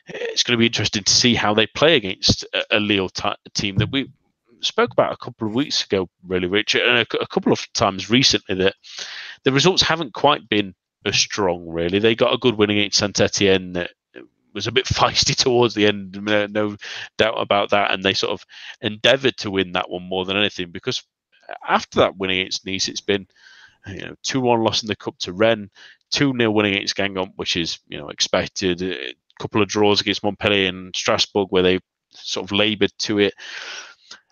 [0.07, 3.29] it's going to be interesting to see how they play against a, a Lille t-
[3.53, 4.09] team that we
[4.61, 8.09] spoke about a couple of weeks ago, really, Richard, and a, a couple of times
[8.09, 8.75] recently that
[9.43, 10.73] the results haven't quite been
[11.05, 11.99] as strong, really.
[11.99, 13.91] They got a good win against Saint Etienne that
[14.55, 16.19] was a bit feisty towards the end,
[16.51, 16.75] no
[17.17, 17.91] doubt about that.
[17.91, 18.45] And they sort of
[18.81, 21.03] endeavoured to win that one more than anything because
[21.67, 23.27] after that win against Nice, it's been
[23.85, 25.69] you know two one loss in the cup to Rennes,
[26.09, 28.81] two 0 winning against Guingamp, which is you know expected.
[28.81, 31.79] A couple of draws against Montpellier and Strasbourg where they
[32.11, 33.33] sort of laboured to it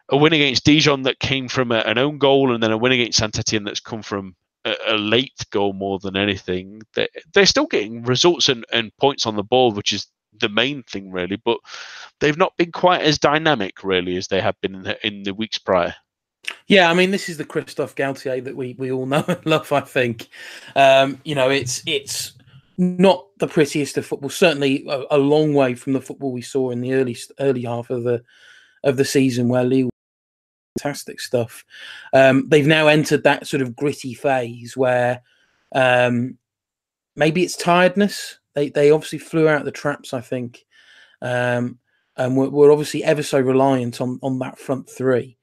[0.10, 2.92] a win against Dijon that came from a, an own goal, and then a win
[2.92, 6.82] against Saint that's come from a, late goal more than anything.
[6.96, 10.08] They, they're still getting results and, and points on the board, which is
[10.40, 11.36] the main thing, really.
[11.36, 11.58] But
[12.20, 15.34] they've not been quite as dynamic, really, as they have been in the, in the
[15.34, 15.96] weeks prior.
[16.68, 19.72] Yeah, I mean, this is the Christophe Galtier that we, we all know and love.
[19.72, 20.28] I think,
[20.76, 22.34] um, you know, it's it's
[22.78, 24.30] not the prettiest of football.
[24.30, 27.90] Certainly, a, a, long way from the football we saw in the early early half
[27.90, 28.24] of the
[28.84, 29.90] of the season, where Lille
[30.78, 31.64] fantastic stuff.
[32.14, 35.22] Um, they've now entered that sort of gritty phase where
[35.74, 36.38] um,
[37.16, 38.40] maybe it's tiredness.
[38.54, 40.66] They they obviously flew out the traps, I think,
[41.22, 41.80] um,
[42.18, 45.38] and we're, we're, obviously ever so reliant on on that front three.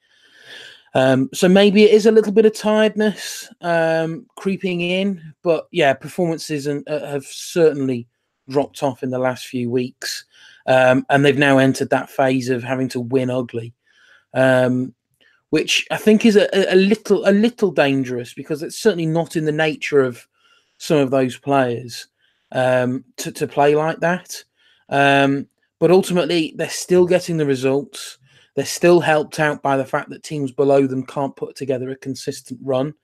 [0.95, 5.93] Um, so maybe it is a little bit of tiredness um, creeping in, but yeah,
[5.93, 8.09] performances and, uh, have certainly
[8.49, 10.25] dropped off in the last few weeks,
[10.66, 13.73] um, and they've now entered that phase of having to win ugly.
[14.35, 14.95] Um,
[15.51, 19.45] which I think is a, a little a little dangerous because it's certainly not in
[19.45, 20.27] the nature of
[20.79, 22.07] some of those players
[22.53, 24.43] um, to to play like that.
[24.89, 25.47] Um,
[25.79, 28.19] but ultimately, they're still getting the results.
[28.55, 31.97] They're still helped out by the fact that teams below them can't put together a
[31.97, 32.95] consistent run.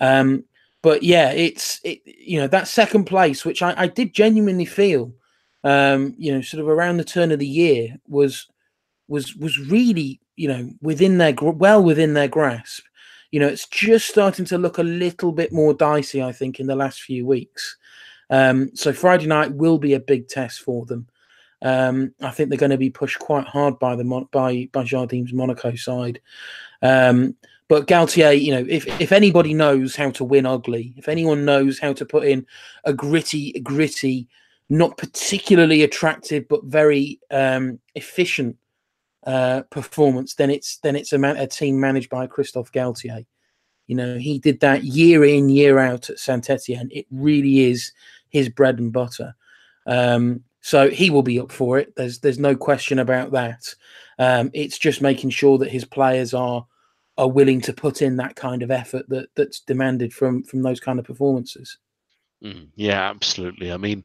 [0.00, 0.44] Um,
[0.82, 5.12] but yeah, it's it, you know that second place, which I, I did genuinely feel,
[5.64, 8.46] um, you know, sort of around the turn of the year was
[9.08, 12.84] was was really you know within their well within their grasp.
[13.32, 16.22] You know, it's just starting to look a little bit more dicey.
[16.22, 17.76] I think in the last few weeks.
[18.30, 21.06] Um, so Friday night will be a big test for them.
[21.62, 25.32] Um, I think they're going to be pushed quite hard by the by by Jardim's
[25.32, 26.20] Monaco side.
[26.82, 27.34] Um,
[27.68, 31.78] but Galtier, you know, if if anybody knows how to win ugly, if anyone knows
[31.78, 32.46] how to put in
[32.84, 34.28] a gritty, gritty,
[34.68, 38.56] not particularly attractive but very um, efficient
[39.26, 43.26] uh, performance, then it's then it's a, man, a team managed by Christophe Galtier.
[43.86, 46.88] You know, he did that year in year out at Saint Etienne.
[46.92, 47.92] It really is
[48.30, 49.34] his bread and butter.
[49.86, 51.94] Um, so he will be up for it.
[51.96, 53.74] There's there's no question about that.
[54.18, 56.66] Um, it's just making sure that his players are
[57.18, 60.80] are willing to put in that kind of effort that that's demanded from from those
[60.80, 61.78] kind of performances.
[62.42, 63.72] Mm, yeah, absolutely.
[63.72, 64.04] I mean,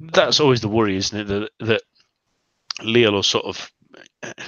[0.00, 1.28] that's always the worry, isn't it?
[1.28, 1.82] That that
[2.84, 3.70] will sort of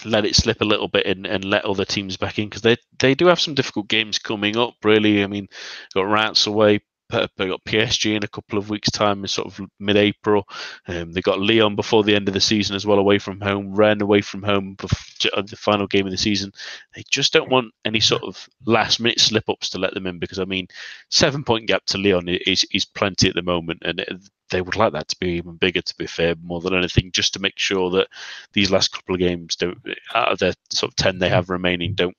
[0.04, 2.76] let it slip a little bit and, and let other teams back in because they
[2.98, 4.74] they do have some difficult games coming up.
[4.84, 5.48] Really, I mean,
[5.94, 9.60] got Rats away, they got PSG in a couple of weeks' time, in sort of
[9.78, 10.46] mid-April.
[10.86, 13.74] Um, they got Lyon before the end of the season as well, away from home.
[13.74, 16.52] Rennes away from home before the final game of the season.
[16.94, 20.44] They just don't want any sort of last-minute slip-ups to let them in because I
[20.44, 20.68] mean,
[21.10, 24.04] seven-point gap to Lyon is is plenty at the moment, and
[24.50, 25.82] they would like that to be even bigger.
[25.82, 28.08] To be fair, more than anything, just to make sure that
[28.52, 29.78] these last couple of games don't,
[30.14, 32.16] out of the sort of ten they have remaining, don't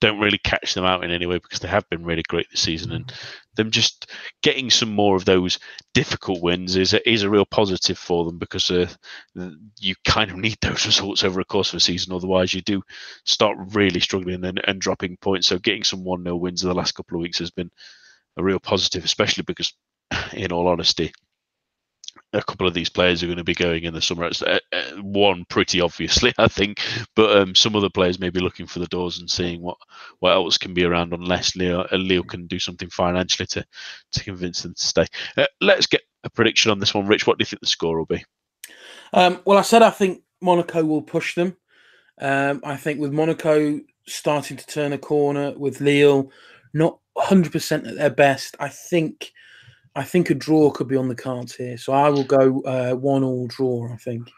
[0.00, 2.60] don't really catch them out in any way because they have been really great this
[2.60, 3.12] season, and
[3.58, 4.10] them just
[4.42, 5.58] getting some more of those
[5.92, 8.88] difficult wins is a, is a real positive for them because uh,
[9.78, 12.14] you kind of need those results over the course of a season.
[12.14, 12.82] Otherwise, you do
[13.24, 15.48] start really struggling and, and dropping points.
[15.48, 17.70] So, getting some one 0 wins in the last couple of weeks has been
[18.38, 19.74] a real positive, especially because,
[20.32, 21.12] in all honesty,
[22.32, 24.26] a couple of these players are going to be going in the summer.
[24.26, 26.80] It's, uh, uh, one pretty obviously, I think,
[27.14, 29.78] but um, some other players may be looking for the doors and seeing what,
[30.20, 33.64] what else can be around unless Leo uh, Leo can do something financially to
[34.12, 35.06] to convince them to stay.
[35.36, 37.26] Uh, let's get a prediction on this one, Rich.
[37.26, 38.24] What do you think the score will be?
[39.12, 41.56] Um, well, I said I think Monaco will push them.
[42.20, 46.30] Um, I think with Monaco starting to turn a corner, with Lille
[46.74, 49.32] not 100% at their best, I think
[49.98, 51.76] I think a draw could be on the cards here.
[51.76, 53.92] So I will go uh, one all draw.
[53.92, 54.30] I think.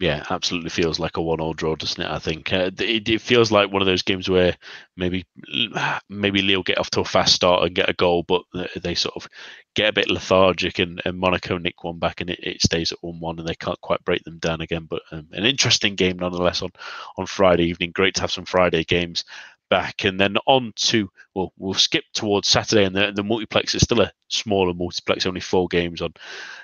[0.00, 2.08] Yeah, absolutely feels like a one-all draw, doesn't it?
[2.08, 4.56] I think uh, it, it, feels like one of those games where
[4.96, 5.26] maybe
[6.08, 8.42] maybe Lille get off to a fast start and get a goal, but
[8.80, 9.26] they sort of
[9.74, 12.98] get a bit lethargic, and, and Monaco nick one back, and it, it stays at
[13.00, 14.86] one-one, and they can't quite break them down again.
[14.88, 16.70] But um, an interesting game nonetheless on
[17.16, 17.90] on Friday evening.
[17.92, 19.24] Great to have some Friday games
[19.68, 23.82] back, and then on to well, we'll skip towards Saturday, and the, the multiplex is
[23.82, 26.12] still a smaller multiplex, only four games on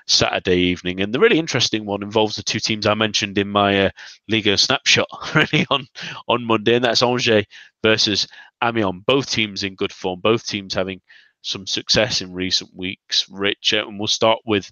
[0.06, 3.86] Saturday evening, and the really interesting one involves the two teams I mentioned in my
[3.86, 3.90] uh,
[4.28, 5.86] Ligue 1 snapshot really on
[6.28, 7.46] on Monday, and that's Angers
[7.82, 8.26] versus
[8.62, 9.02] Amiens.
[9.06, 11.00] Both teams in good form, both teams having
[11.42, 13.28] some success in recent weeks.
[13.28, 14.70] Rich, and we'll start with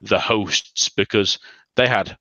[0.00, 1.38] the hosts because
[1.76, 2.16] they had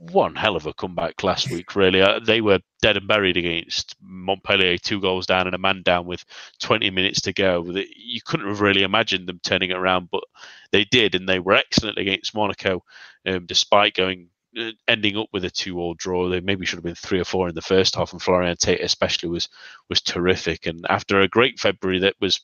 [0.00, 1.76] one hell of a comeback last week.
[1.76, 5.82] Really, uh, they were dead and buried against Montpellier, two goals down and a man
[5.82, 6.24] down with
[6.60, 7.64] 20 minutes to go.
[7.96, 10.24] You couldn't have really imagined them turning it around, but
[10.72, 12.82] they did, and they were excellent against Monaco,
[13.26, 16.28] um, despite going uh, ending up with a two-all draw.
[16.28, 18.80] They maybe should have been three or four in the first half, and Flavien Tait
[18.80, 19.48] especially was
[19.90, 20.66] was terrific.
[20.66, 22.40] And after a great February that was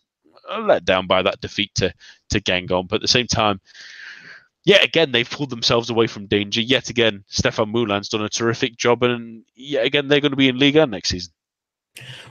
[0.60, 1.92] let down by that defeat to
[2.30, 3.60] to Guingamp, but at the same time
[4.66, 6.60] yet again they've pulled themselves away from danger.
[6.60, 10.48] Yet again, Stéphane Moulin's done a terrific job, and yet again they're going to be
[10.48, 11.32] in Ligue 1 next season.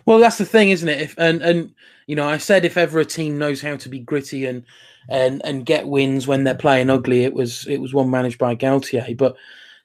[0.05, 1.01] Well, that's the thing, isn't it?
[1.01, 1.73] If and and
[2.05, 4.63] you know, I said if ever a team knows how to be gritty and
[5.09, 8.55] and and get wins when they're playing ugly, it was it was one managed by
[8.55, 9.17] Galtier.
[9.17, 9.35] But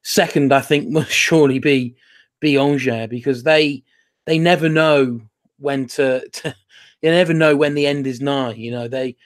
[0.02, 1.96] second, I think must surely be
[2.40, 3.84] be Angers because they
[4.26, 5.22] they never know
[5.58, 6.54] when to, to
[7.00, 8.52] you never know when the end is nigh.
[8.52, 9.16] You know, they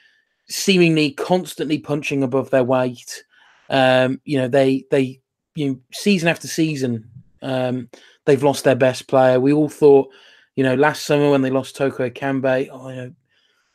[0.47, 3.23] seemingly constantly punching above their weight.
[3.69, 5.21] Um, you know, they they
[5.55, 7.09] you know, season after season,
[7.41, 7.89] um,
[8.25, 9.39] they've lost their best player.
[9.39, 10.11] We all thought,
[10.55, 13.13] you know, last summer when they lost Toko Ekambi, oh, you know,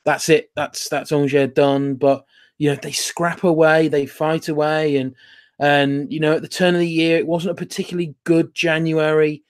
[0.04, 1.94] that's it, that's that's Angers done.
[1.94, 2.24] But
[2.58, 5.14] you know, they scrap away, they fight away, and
[5.58, 9.42] and you know, at the turn of the year, it wasn't a particularly good January.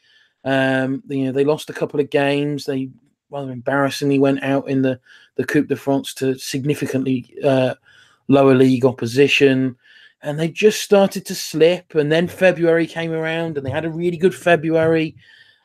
[0.45, 2.65] Um, you know, they lost a couple of games.
[2.65, 2.91] They
[3.31, 5.01] rather embarrassingly went out in the
[5.37, 7.75] the Coupe de France to significantly uh,
[8.29, 9.77] lower league opposition,
[10.23, 11.95] and they just started to slip.
[11.95, 15.17] And then February came around, and they had a really good February.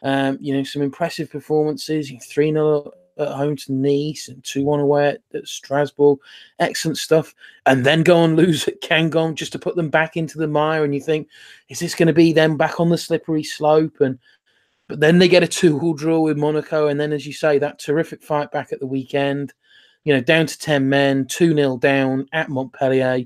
[0.03, 2.11] Um, you know, some impressive performances.
[2.29, 6.19] Three 0 at home to Nice and two one away at, at, Strasbourg.
[6.59, 7.33] Excellent stuff.
[7.65, 10.83] And then go and lose at Guingamp just to put them back into the mire.
[10.83, 11.27] And you think,
[11.69, 14.01] is this going to be them back on the slippery slope?
[14.01, 14.19] And
[14.87, 17.79] but then they get a two-all draw with Monaco, and then, as you say, that
[17.79, 19.53] terrific fight back at the weekend.
[20.03, 23.23] You know, down to ten men, two 0 down at Montpellier,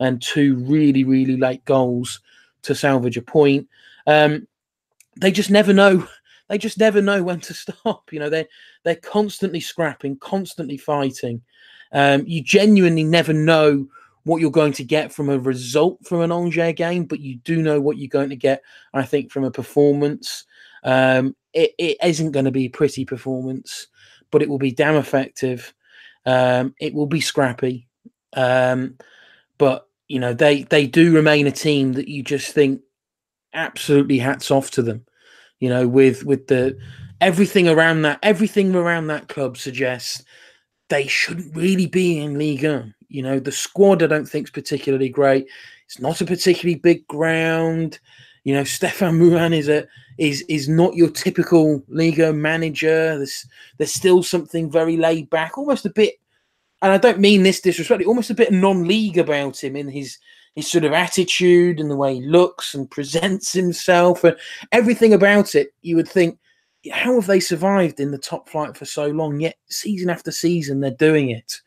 [0.00, 2.20] and two really, really late goals
[2.62, 3.68] to salvage a point.
[4.06, 4.46] Um,
[5.20, 6.06] they just never know.
[6.48, 8.12] They just never know when to stop.
[8.12, 8.46] You know, they're
[8.84, 11.42] they're constantly scrapping, constantly fighting.
[11.90, 13.88] Um, you genuinely never know
[14.22, 17.62] what you're going to get from a result from an Angers game, but you do
[17.62, 18.62] know what you're going to get,
[18.94, 20.44] I think, from a performance.
[20.84, 23.86] Um, it, it isn't going to be pretty performance,
[24.30, 25.74] but it will be damn effective.
[26.24, 27.88] Um, it will be scrappy,
[28.34, 28.98] um,
[29.58, 32.80] but you know they they do remain a team that you just think
[33.54, 35.04] absolutely hats off to them.
[35.60, 36.78] You know, with with the
[37.20, 40.22] everything around that everything around that club suggests
[40.88, 42.94] they shouldn't really be in Ligue 1.
[43.08, 45.46] You know, the squad I don't think is particularly great.
[45.86, 47.98] It's not a particularly big ground.
[48.46, 49.88] You know, Stéphane Moulin is a
[50.18, 53.16] is is not your typical Ligue 1 manager.
[53.16, 53.44] There's
[53.76, 56.14] there's still something very laid back, almost a bit
[56.80, 60.18] and I don't mean this disrespectfully, almost a bit non-league about him in his
[60.54, 64.36] his sort of attitude and the way he looks and presents himself and
[64.70, 65.74] everything about it.
[65.82, 66.38] You would think,
[66.92, 69.40] how have they survived in the top flight for so long?
[69.40, 71.60] Yet season after season, they're doing it.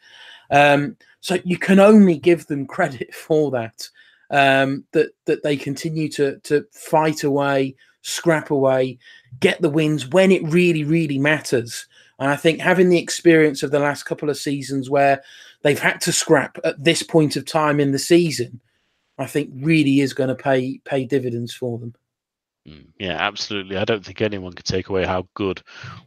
[0.49, 3.89] Um, so you can only give them credit for that.
[4.31, 8.99] Um, that that they continue to to fight away, scrap away,
[9.39, 11.87] get the wins when it really really matters.
[12.19, 15.23] And I think having the experience of the last couple of seasons where
[15.63, 18.59] they've had to scrap at this point of time in the season,
[19.17, 21.95] I think really is going to pay pay dividends for them.
[22.67, 23.77] Mm, yeah, absolutely.
[23.77, 25.61] I don't think anyone could take away how good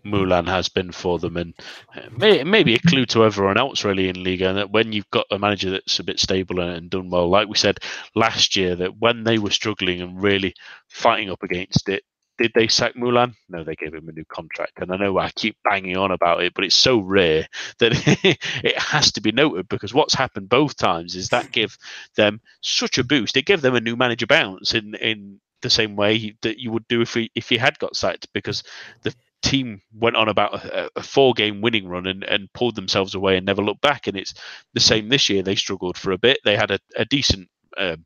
[0.05, 1.55] Moulin has been for them, and
[1.97, 4.51] uh, may, maybe a clue to everyone else really in Ligue 1.
[4.51, 7.49] And that when you've got a manager that's a bit stable and done well, like
[7.49, 7.79] we said
[8.15, 10.55] last year, that when they were struggling and really
[10.89, 12.05] fighting up against it,
[12.39, 13.35] did they sack Moulin?
[13.49, 14.81] No, they gave him a new contract.
[14.81, 17.47] And I know I keep banging on about it, but it's so rare
[17.79, 17.93] that
[18.65, 21.77] it has to be noted because what's happened both times is that give
[22.17, 23.37] them such a boost.
[23.37, 26.87] It gave them a new manager bounce in in the same way that you would
[26.89, 28.63] do if he if he had got sacked because
[29.03, 33.15] the team went on about a, a, four game winning run and, and pulled themselves
[33.15, 34.07] away and never looked back.
[34.07, 34.35] And it's
[34.73, 35.43] the same this year.
[35.43, 36.39] They struggled for a bit.
[36.45, 38.05] They had a, a decent um,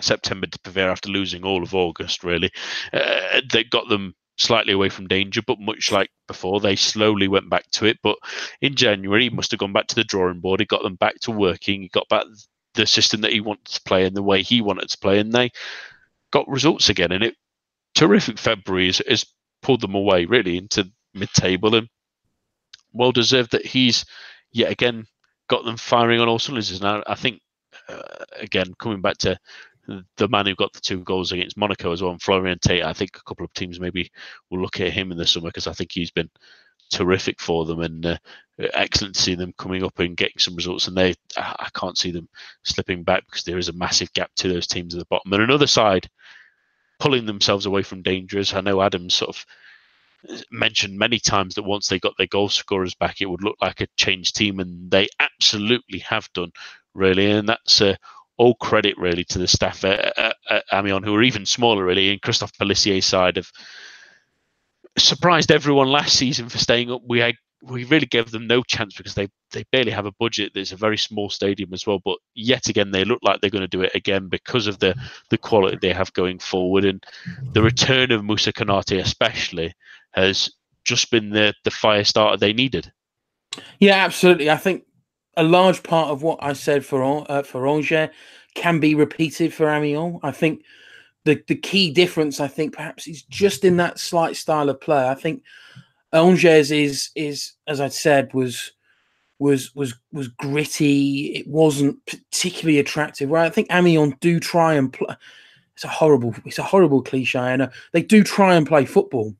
[0.00, 2.50] September to prepare after losing all of August, really.
[2.92, 7.50] Uh, that got them slightly away from danger, but much like before, they slowly went
[7.50, 7.98] back to it.
[8.02, 8.16] But
[8.60, 10.60] in January, he must have gone back to the drawing board.
[10.60, 11.82] He got them back to working.
[11.82, 12.24] He got back
[12.74, 15.32] the system that he wanted to play and the way he wanted to play, and
[15.32, 15.50] they
[16.32, 17.12] got results again.
[17.12, 17.36] And it
[17.94, 19.24] terrific February has, has
[19.62, 21.88] pulled them away really into mid-table and
[22.92, 24.04] well deserved that he's
[24.52, 25.06] yet again
[25.48, 26.80] got them firing on all cylinders.
[26.80, 27.40] Now I think
[27.88, 28.02] uh,
[28.38, 29.38] again coming back to
[30.16, 32.82] the man who got the two goals against Monaco as well, and Flavien Tait.
[32.82, 34.10] I think a couple of teams maybe
[34.50, 36.28] will look at him in the summer because I think he's been
[36.90, 38.16] terrific for them and uh,
[38.58, 40.88] excellent to see them coming up and getting some results.
[40.88, 42.28] And they, I can't see them
[42.64, 45.32] slipping back because there is a massive gap to those teams at the bottom.
[45.32, 46.08] And another side
[46.98, 48.54] pulling themselves away from dangers.
[48.54, 49.46] I know Adams sort of
[50.50, 53.80] mentioned many times that once they got their goal scorers back, it would look like
[53.80, 56.52] a changed team, and they absolutely have done
[56.94, 57.30] really.
[57.30, 57.96] And that's uh,
[58.36, 62.10] all credit really to the staff at, at, at Amiens, who are even smaller really,
[62.10, 63.50] and Christophe Pélissier's side have
[64.98, 67.02] surprised everyone last season for staying up.
[67.06, 70.52] We had, we really gave them no chance because they they barely have a budget.
[70.54, 73.62] There's a very small stadium as well, but yet again they look like they're going
[73.62, 74.94] to do it again because of the
[75.30, 77.04] the quality they have going forward and
[77.52, 79.74] the return of Moussa Konate especially
[80.12, 80.50] has
[80.84, 82.92] just been the the fire starter they needed.
[83.78, 84.50] Yeah, absolutely.
[84.50, 84.84] I think
[85.36, 88.10] a large part of what I said for uh, for Angers
[88.54, 90.20] can be repeated for Amiens.
[90.22, 90.62] I think
[91.26, 95.08] the the key difference, I think, perhaps is just in that slight style of play.
[95.08, 95.42] I think
[96.12, 98.72] Angers is is as I said was
[99.38, 101.34] was was was gritty.
[101.34, 103.30] It wasn't particularly attractive.
[103.30, 103.46] Right?
[103.46, 105.14] I think Amiens do try and play.
[105.74, 107.56] It's a horrible it's a horrible cliche.
[107.56, 109.34] Know they do try and play football,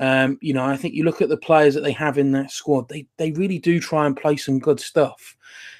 [0.00, 2.50] um, you know, I think you look at the players that they have in that
[2.50, 5.36] squad; they they really do try and play some good stuff,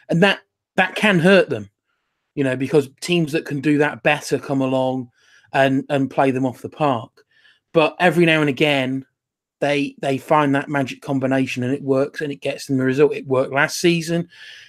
[0.08, 0.40] and that
[0.76, 1.70] that can hurt them,
[2.34, 5.10] you know, because teams that can do that better come along
[5.52, 7.24] and and play them off the park.
[7.72, 9.06] But every now and again,
[9.60, 13.14] they they find that magic combination and it works and it gets them the result.
[13.14, 14.28] It worked last season.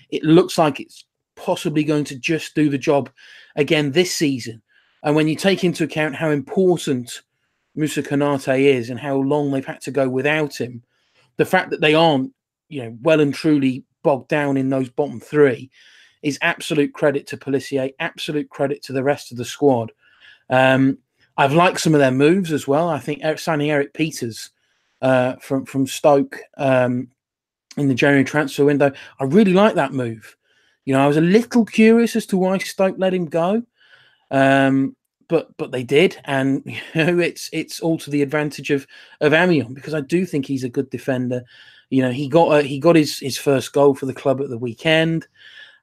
[0.09, 1.05] It looks like it's
[1.35, 3.09] possibly going to just do the job
[3.55, 4.61] again this season.
[5.03, 7.21] And when you take into account how important
[7.75, 10.83] Moussa Konate is and how long they've had to go without him,
[11.37, 12.31] the fact that they aren't,
[12.69, 15.69] you know, well and truly bogged down in those bottom three
[16.21, 19.91] is absolute credit to Pélissier, absolute credit to the rest of the squad.
[20.53, 20.99] Um,
[21.35, 22.89] I've liked some of their moves as well.
[22.89, 24.51] I think signing Erik Pieters
[25.01, 27.07] uh, from from Stoke um,
[27.75, 30.37] in the January transfer window, I really like that move.
[30.85, 33.63] You know, I was a little curious as to why Stoke let him go.
[34.29, 34.95] Um,
[35.27, 38.85] but but they did, and you know it's it's all to the advantage of
[39.21, 41.43] of Amiens because I do think he's a good defender.
[41.89, 44.49] You know, he got a, he got his his first goal for the club at
[44.49, 45.25] the weekend.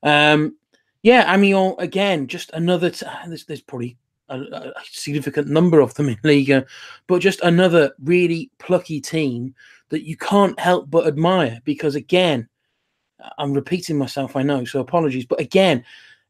[0.04, 0.56] Um,
[1.02, 2.90] yeah, Amiens again, just another.
[2.90, 3.96] T- there's, there's probably
[4.30, 6.64] a, a, significant number of them in Ligue 1,
[7.06, 9.54] but just another really plucky team
[9.90, 12.48] that you can't help but admire because again,
[13.38, 15.84] I'm repeating myself, I know, so apologies, but again,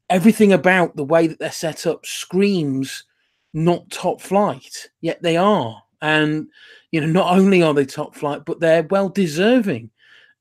[0.09, 3.05] everything about the way that they're set up screams
[3.53, 5.83] not top flight, yet they are.
[6.03, 6.49] And,
[6.93, 9.91] you know, not only are they top flight, but they're well deserving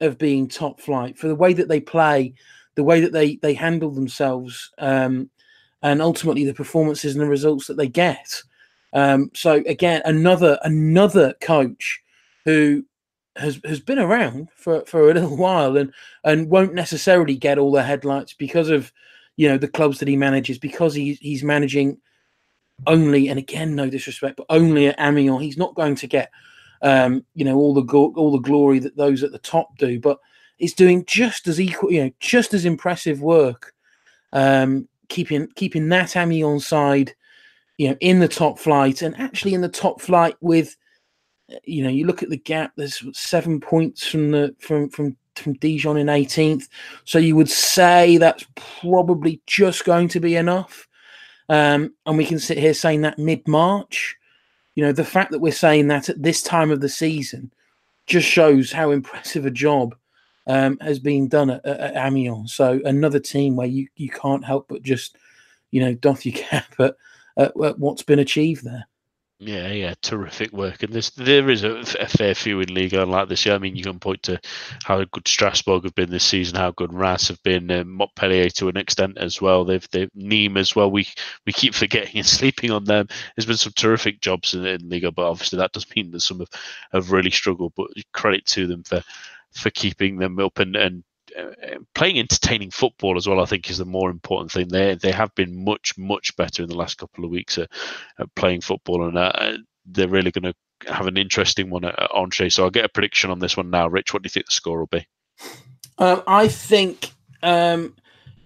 [0.02, 2.34] of being top flight for the way that they play,
[2.76, 5.30] the way that they, they handle themselves, um,
[5.82, 8.42] and ultimately the performances and the results that they get.
[8.94, 12.02] Um, so again, another another coach
[12.46, 12.84] who
[13.36, 17.72] has has been around for, for a little while and and won't necessarily get all
[17.72, 18.92] the headlights because of
[19.38, 21.98] you know the clubs that he manages because he, he's managing
[22.88, 26.32] only and again no disrespect but only at Amiens he's not going to get
[26.82, 30.00] um, you know all the go- all the glory that those at the top do
[30.00, 30.18] but
[30.58, 33.74] he's doing just as equal you know just as impressive work
[34.34, 37.14] um, keeping keeping that Amiens on side
[37.78, 40.76] you know in the top flight and actually in the top flight with
[41.64, 42.74] you know, you look at the gap.
[42.76, 46.68] There's seven points from the from from from Dijon in 18th.
[47.06, 50.88] So you would say that's probably just going to be enough.
[51.48, 54.16] Um, and we can sit here saying that mid March.
[54.76, 57.52] You know, the fact that we're saying that at this time of the season
[58.06, 59.96] just shows how impressive a job
[60.50, 62.54] um, has been done at, at, Amiens.
[62.54, 65.16] So another team where you, you can't help but just,
[65.70, 66.96] you know, doff your cap at,
[67.38, 68.88] at, at what's been achieved there.
[69.42, 73.30] Yeah, yeah, terrific work, and there is a, a fair few in Ligue 1 like
[73.30, 73.56] this year.
[73.56, 74.38] I mean, you can point to
[74.84, 78.68] how good Strasbourg have been this season, how good Reims have been, um, Montpellier to
[78.68, 79.64] an extent as well.
[79.64, 80.92] They've they've Nîmes as well.
[80.92, 81.08] We
[81.46, 83.08] we keep forgetting and sleeping on them.
[83.38, 86.20] There's been some terrific jobs in, in Ligue 1, but obviously that does mean that
[86.20, 86.50] some have,
[86.92, 87.72] have really struggled.
[87.78, 89.02] But credit to them for
[89.54, 91.04] for keeping them up and, and
[91.38, 94.68] uh, playing entertaining football as well, I think, is the more important thing.
[94.70, 97.70] They they have been much much better in the last couple of weeks at,
[98.20, 102.12] at playing football, and uh, they're really going to have an interesting one at, at
[102.16, 102.56] Angers.
[102.56, 103.88] So I'll get a prediction on this one now.
[103.88, 105.06] Rich, what do you think the score will be?
[105.98, 107.12] Um, I think
[107.44, 107.96] um,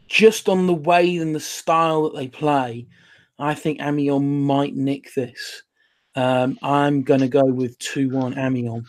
[0.07, 2.87] just on the way and the style that they play,
[3.39, 5.63] I think Amiens might nick this.
[6.15, 8.87] Um, I'm going to go with two one Amiens.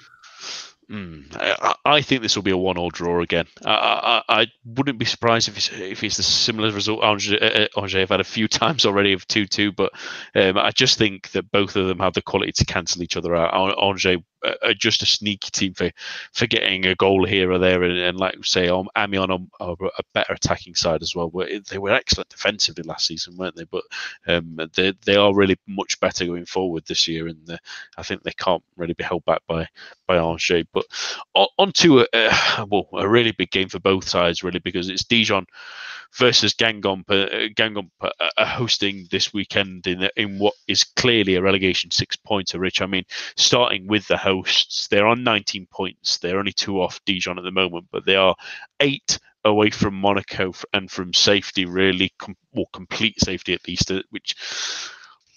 [0.90, 3.46] Mm, I, I, think this will be a one-all draw again.
[3.64, 7.68] I, I, I, wouldn't be surprised if it's, if it's the similar result Angers, uh,
[7.74, 9.92] uh have had a few times already of two-two, but
[10.34, 13.34] um, I just think that both of them have the quality to cancel each other
[13.34, 13.78] out.
[13.82, 14.04] Angers
[14.62, 15.90] are just a sneaky team for
[16.32, 19.76] for getting a goal here or there, and, and like say, um, Amiens are, are,
[19.98, 21.30] a better attacking side as well.
[21.70, 23.64] They were excellent defensively last season, weren't they?
[23.64, 23.84] But
[24.26, 27.56] um, they they are really much better going forward this year, and uh,
[27.96, 29.68] I think they can't really be held back by
[30.06, 30.66] by Angers.
[30.72, 30.86] But
[31.34, 35.04] on, to a, uh, well, a really big game for both sides, really, because it's
[35.04, 35.46] Dijon
[36.14, 37.04] versus Guingamp.
[37.08, 42.16] Uh, Guingamp uh, are hosting this weekend in in what is clearly a relegation six
[42.16, 42.58] pointer.
[42.58, 43.04] Rich, I mean,
[43.36, 46.18] starting with the hosts, they're on 19 points.
[46.18, 48.34] They're only two off Dijon at the moment, but they are
[48.80, 54.02] eight away from Monaco and from safety, really, com- or complete safety at least, uh,
[54.10, 54.34] which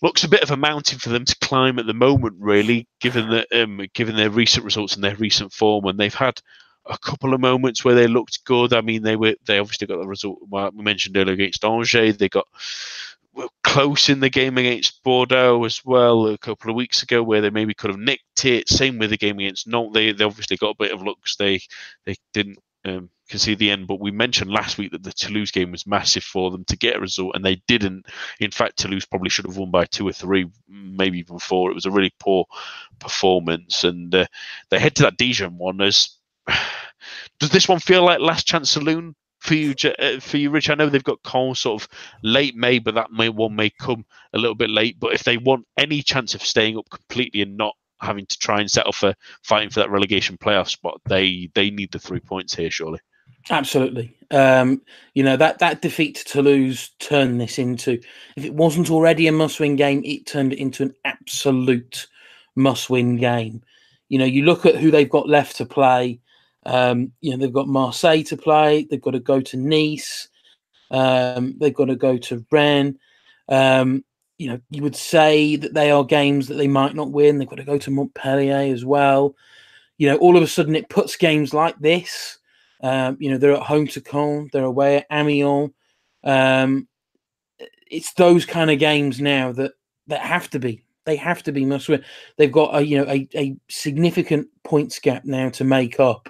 [0.01, 3.29] looks a bit of a mountain for them to climb at the moment, really, given
[3.29, 6.39] that um, given their recent results and their recent form, and they've had
[6.85, 8.73] a couple of moments where they looked good.
[8.73, 12.17] I mean, they were they obviously got the result we mentioned earlier against Angers.
[12.17, 12.47] They got
[13.37, 17.39] well, close in the game against Bordeaux as well a couple of weeks ago, where
[17.39, 18.67] they maybe could have nicked it.
[18.67, 19.93] Same with the game against Nantes.
[19.93, 21.35] They they obviously got a bit of looks.
[21.35, 21.59] They
[22.05, 23.85] they didn't um, concede the end.
[23.85, 26.95] But we mentioned last week that the Toulouse game was massive for them to get
[26.95, 28.07] a result, and they didn't.
[28.39, 31.69] In fact, Toulouse probably should have won by two or three, maybe even four.
[31.69, 32.45] It was a really poor
[32.99, 34.25] performance, and uh,
[34.71, 36.17] they head to that Dijon one as
[37.39, 40.69] does this one feel like last chance saloon for you, uh, for you, Rich?
[40.69, 41.89] I know they've got Caen sort of
[42.23, 44.99] late May, but that may one may come a little bit late.
[44.99, 48.59] But if they want any chance of staying up completely and not having to try
[48.59, 52.55] and settle for fighting for that relegation playoff spot, they they need the three points
[52.55, 52.99] here, surely.
[53.49, 54.13] Absolutely.
[54.29, 54.81] Um,
[55.13, 57.99] you know that that defeat to Toulouse turned this into,
[58.35, 62.07] if it wasn't already a must-win game, it turned it into an absolute
[62.55, 63.63] must-win game.
[64.09, 66.19] You know, you look at who they've got left to play.
[66.67, 68.85] Um, you know, they've got Marseille to play.
[68.89, 70.27] They've got to go to Nice.
[70.91, 72.97] Um, they've got to go to Rennes.
[73.47, 74.03] Um,
[74.37, 77.37] you know, you would say that they are games that they might not win.
[77.37, 79.33] They've got to go to Montpellier as well.
[79.97, 82.37] You know, all of a sudden it puts games like this.
[82.83, 84.49] Um, you know, they're at home to Caen.
[84.51, 85.71] They're away at Amiens.
[86.23, 86.87] Um,
[87.89, 89.71] it's those kind of games now that
[90.07, 90.83] that have to be.
[91.05, 92.03] They have to be must win.
[92.35, 96.29] They've got a you know a, a significant points gap now to make up.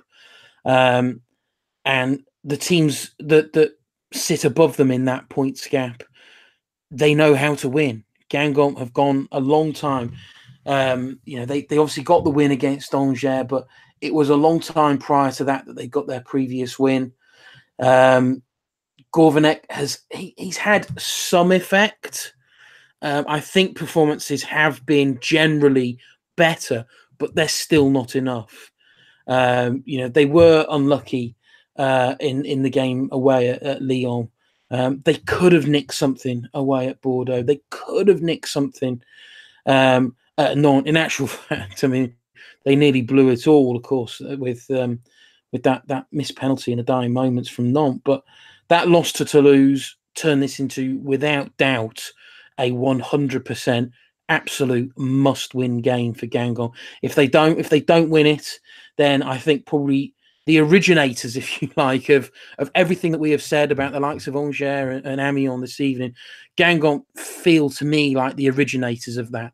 [0.68, 1.22] Um,
[1.86, 3.72] and the teams that that
[4.14, 6.04] sit above them in that points gap,
[6.92, 8.04] they know how to win.
[8.30, 10.14] Guingamp have gone a long time.
[10.66, 13.68] Um, you know, they, they obviously got the win against Angers, but
[14.02, 17.14] it was a long time prior to that that they got their previous win.
[17.80, 18.44] Um,
[19.14, 22.34] Gourvennec has he, he's had some effect.
[23.02, 26.00] Um, I think performances have been generally
[26.36, 26.86] better,
[27.18, 28.72] but they're still not enough.
[29.28, 31.36] Um, you know, they were unlucky
[31.78, 34.30] uh, in in the game away at, at Lyon.
[34.70, 37.44] Um, they could have nicked something away at Bordeaux.
[37.44, 39.02] They could have nicked something
[39.66, 40.90] um, at Nantes.
[40.90, 42.16] In actual fact, I mean,
[42.66, 45.00] they nearly blew it all, of course, uh, with um,
[45.52, 48.02] with that that missed penalty in the dying moments from Nantes.
[48.04, 48.24] But
[48.68, 52.12] that loss to Toulouse turned this into, without doubt,
[52.60, 53.92] a 100%
[54.30, 56.74] absolute must-win game for Guingamp.
[57.02, 58.60] If they don't, if they don't win it,
[58.98, 60.14] then I think probably
[60.46, 64.28] the originators, if you like, of of everything that we have said about the likes
[64.28, 66.16] of Angers and, and Amiens this evening,
[66.58, 69.54] Guingamp feel to me like the originators of that.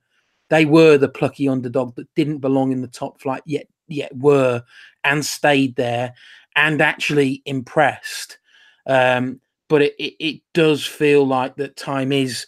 [0.50, 4.64] They were the plucky underdog that didn't belong in the top flight yet, yet were
[5.04, 6.14] and stayed there
[6.56, 8.38] and actually impressed.
[8.86, 9.40] Um,
[9.70, 12.46] but it, it, it does feel like that time is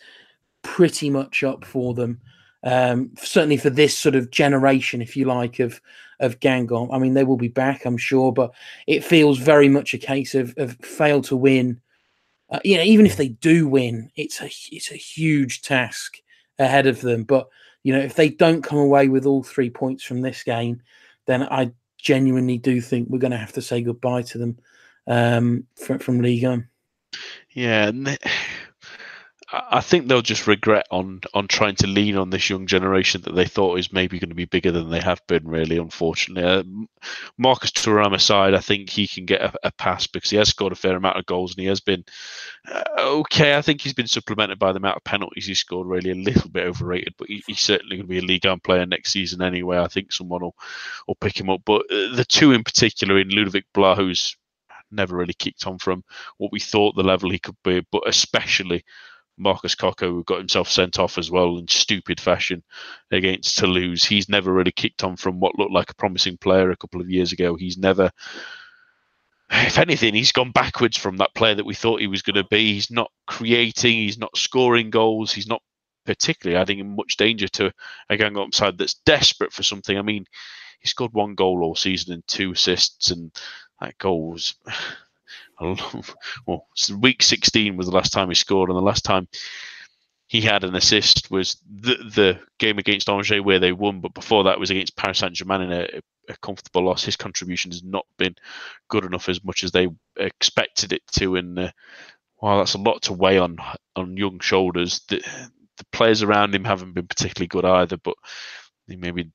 [0.62, 2.20] pretty much up for them.
[2.64, 5.80] Um, certainly for this sort of generation, if you like, of
[6.20, 6.94] of Guingamp.
[6.94, 8.52] I mean, they will be back, I'm sure, but
[8.88, 11.82] it feels very much a case of, of fail to win.
[12.50, 16.18] Uh, you know, even if they do win, it's a it's a huge task
[16.60, 17.24] ahead of them.
[17.24, 17.48] But
[17.84, 20.82] you know, if they don't come away with all three points from this game,
[21.26, 24.58] then I genuinely do think we're going to have to say goodbye to them
[25.08, 26.68] um, from, from Ligue 1.
[27.52, 27.92] Yeah,
[29.70, 33.36] I think they'll just regret on on trying to lean on this young generation that
[33.36, 35.48] they thought is maybe going to be bigger than they have been.
[35.48, 36.64] Really, unfortunately, uh,
[37.38, 40.74] Marcus Thuram aside, I think he can get a, a, pass because he has scored
[40.74, 42.04] a fair amount of goals and he has been
[42.70, 43.56] uh, okay.
[43.56, 45.88] I think he's been supplemented by the amount of penalties he scored.
[45.88, 48.60] Really, a little bit overrated, but he, he's certainly going to be a Ligue 1
[48.62, 49.78] player next season anyway.
[49.78, 50.56] I think someone will
[51.08, 51.62] will pick him up.
[51.66, 54.36] But uh, the two in particular, in Ludovic Blas, who's
[54.92, 56.04] never really kicked on from
[56.38, 58.84] what we thought the level he could be, but especially
[59.38, 62.64] Marcus Coco, got himself sent off as well in stupid fashion
[63.12, 64.04] against Toulouse.
[64.04, 67.10] He's never really kicked on from what looked like a promising player a couple of
[67.10, 67.56] years ago.
[67.56, 68.12] He's never,
[69.52, 72.46] if anything, he's gone backwards from that player that we thought he was going to
[72.46, 72.74] be.
[72.74, 75.62] He's not creating, he's not scoring goals, he's not
[76.06, 77.72] particularly adding much danger to
[78.10, 79.98] a Guingamp side that's desperate for something.
[79.98, 80.26] I mean,
[80.80, 83.32] he scored one goal all season and two assists, and
[83.82, 84.56] that goal was
[86.46, 86.68] well,
[87.00, 89.28] week 16 was the last time he scored, and the last time
[90.28, 94.46] he had an assist was the the game against Angers where they won, but before
[94.46, 95.88] that was against Paris Saint Germain in a,
[96.30, 97.06] a, comfortable loss.
[97.06, 98.36] His contribution has not been
[98.90, 99.88] good enough as much as they
[100.18, 101.72] expected it to, and uh,
[102.38, 103.58] while that's a lot to weigh on
[103.96, 105.18] on young shoulders, the,
[105.78, 107.98] the players around him haven't been particularly good either.
[107.98, 108.16] But
[108.88, 109.32] maybe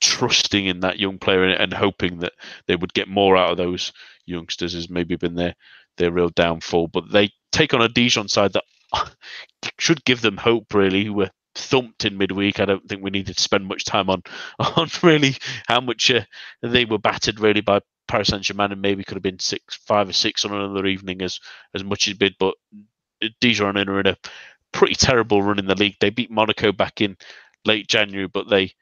[0.00, 2.32] trusting in that young player and, and hoping that
[2.66, 3.92] they would get more out of those
[4.26, 5.54] youngsters has maybe been their
[5.96, 6.88] their real downfall.
[6.88, 8.64] But they take on a Dijon side that
[9.78, 10.72] should give them hope.
[10.74, 12.60] Really, who were thumped in midweek.
[12.60, 14.22] I don't think we needed to spend much time on
[14.58, 16.22] on really how much uh,
[16.62, 20.08] they were battered really by Paris Saint Germain, and maybe could have been six, five
[20.08, 21.40] or six on another evening as
[21.74, 22.34] as much as bid.
[22.38, 22.54] But
[23.40, 24.16] Dijon are in a
[24.72, 25.96] pretty terrible run in the league.
[26.00, 27.16] They beat Monaco back in
[27.64, 28.72] late January, but they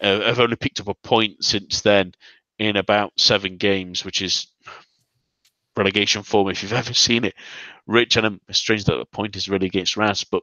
[0.00, 2.12] uh, have only picked up a point since then
[2.58, 4.46] in about seven games, which is
[5.76, 7.34] relegation form if you've ever seen it.
[7.86, 10.42] Rich and it's strange that the point is really against Reims, but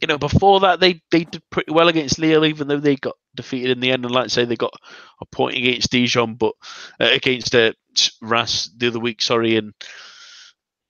[0.00, 3.14] you know before that they they did pretty well against Lille, even though they got
[3.34, 4.04] defeated in the end.
[4.04, 4.74] And like I say, they got
[5.20, 6.54] a point against Dijon, but
[7.00, 7.72] uh, against uh,
[8.20, 9.22] Reims the other week.
[9.22, 9.72] Sorry, and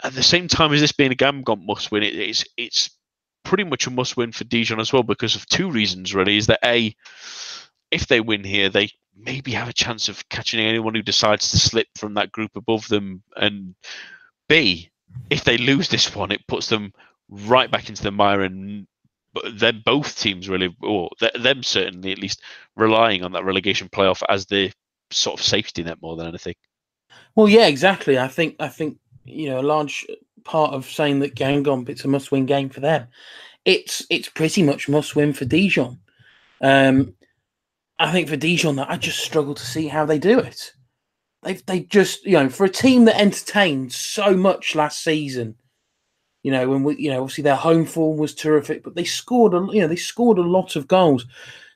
[0.03, 2.91] at the same time as this being a Guingamp must win, it, it's it's
[3.45, 6.37] pretty much a must win for Dijon as well because of two reasons really.
[6.37, 6.95] Is that a
[7.91, 11.59] if they win here, they maybe have a chance of catching anyone who decides to
[11.59, 13.23] slip from that group above them.
[13.37, 13.75] And
[14.49, 14.91] B,
[15.31, 16.93] if they lose this one, it puts them
[17.29, 18.87] right back into the mire and
[19.53, 22.43] then both teams really, or them certainly at least,
[22.77, 24.73] relying on that relegation playoff as the
[25.11, 26.55] sort of safety net more than anything.
[27.35, 28.19] Well, yeah, exactly.
[28.19, 30.07] I think I think you know a large
[30.45, 33.07] part of saying that Guingamp it's a must-win game for them.
[33.65, 35.99] It's it's pretty much must-win for Dijon.
[36.61, 37.15] Um,
[37.99, 40.73] I think for Dijon, that I just struggle to see how they do it.
[41.43, 45.57] They they just you know for a team that entertained so much last season,
[46.43, 49.55] you know when we you know obviously their home form was terrific, but they scored
[49.55, 51.27] a you know they scored a lot of goals.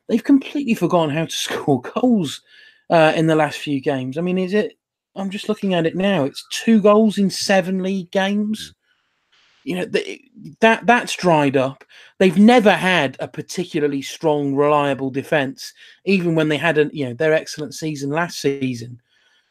[0.08, 2.42] They've completely forgotten how to score goals
[2.90, 4.18] uh, in the last few games.
[4.18, 4.77] I mean, is it?
[5.18, 6.24] I'm just looking at it now.
[6.24, 8.74] It's two goals in seven league games mm.
[9.64, 9.84] you know
[10.60, 11.84] that that's dried up.
[12.18, 15.72] They've never had a particularly strong, reliable defense,
[16.04, 19.00] even when they had a you know their excellent season last season.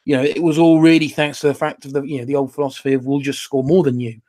[0.06, 2.36] You know it was all really thanks to the fact of the you know the
[2.36, 4.22] old philosophy of we'll just score more than you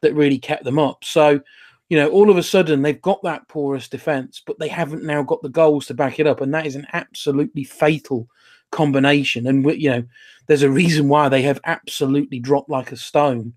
[0.00, 1.02] that really kept them up.
[1.02, 1.40] So
[1.88, 5.24] you know all of a sudden they've got that porous defense, but they haven't now
[5.24, 8.28] got the goals to back it up, and that is an absolutely fatal
[8.70, 9.46] combination.
[9.46, 10.04] And you know
[10.46, 13.54] there's a reason why they have absolutely dropped like a stone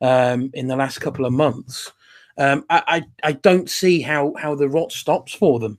[0.00, 1.90] um, in the last couple of months.
[2.36, 5.78] Um, I, I, I don't see how how the rot stops for them.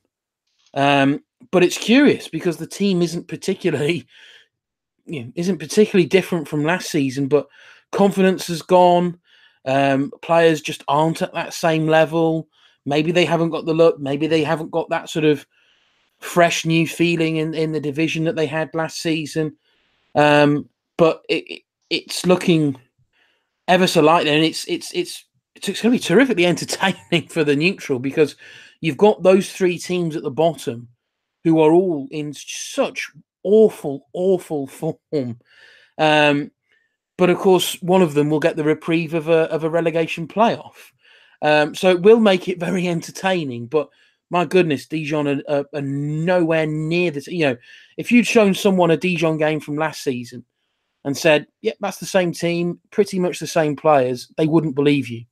[0.74, 4.08] Um, but it's curious because the team isn't particularly,
[5.06, 7.28] you know, isn't particularly different from last season.
[7.28, 7.48] But
[7.92, 9.20] confidence has gone.
[9.66, 12.48] Um, players just aren't at that same level.
[12.86, 14.00] Maybe they haven't got the look.
[14.00, 15.46] Maybe they haven't got that sort of
[16.20, 19.56] fresh new feeling in, in the division that they had last season.
[20.16, 22.78] Um, but it, it's looking
[23.68, 27.56] ever so lightly, and it's it's it's it's going to be terrifically entertaining for the
[27.56, 28.36] neutral because
[28.82, 30.88] you've got those three teams at the bottom
[31.44, 33.12] who are all in such
[33.44, 34.68] awful, awful
[35.12, 35.40] form.
[35.98, 36.52] Um,
[37.18, 40.28] but of course, one of them will get the reprieve of a of a relegation
[40.28, 40.92] playoff.
[41.42, 43.68] Um, so it will make it very entertaining.
[43.68, 43.90] But
[44.30, 47.28] my goodness, Dijon are, are, are nowhere near this.
[47.28, 47.58] You know,
[47.98, 50.44] if you'd shown someone a Dijon game from last season
[51.04, 55.08] and said, "Yeah, that's the same team, pretty much the same players," they wouldn't believe
[55.08, 55.26] you,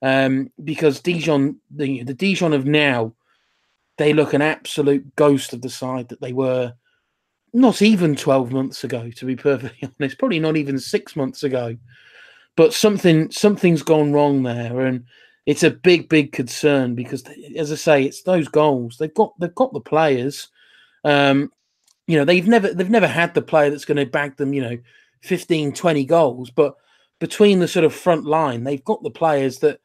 [0.00, 3.14] um, because Dijon, the the Dijon of now,
[3.98, 6.72] they look an absolute ghost of the side that they were
[7.52, 11.76] not even 12 months ago to be perfectly honest probably not even six months ago
[12.56, 15.04] but something something's gone wrong there and
[15.46, 17.24] it's a big, big concern because,
[17.56, 18.96] as I say, it's those goals.
[18.98, 20.48] They've got they've got the players.
[21.04, 21.50] Um,
[22.06, 24.52] you know, they've never they've never had the player that's going to bag them.
[24.52, 24.78] You know,
[25.22, 26.50] 15, 20 goals.
[26.50, 26.76] But
[27.18, 29.80] between the sort of front line, they've got the players that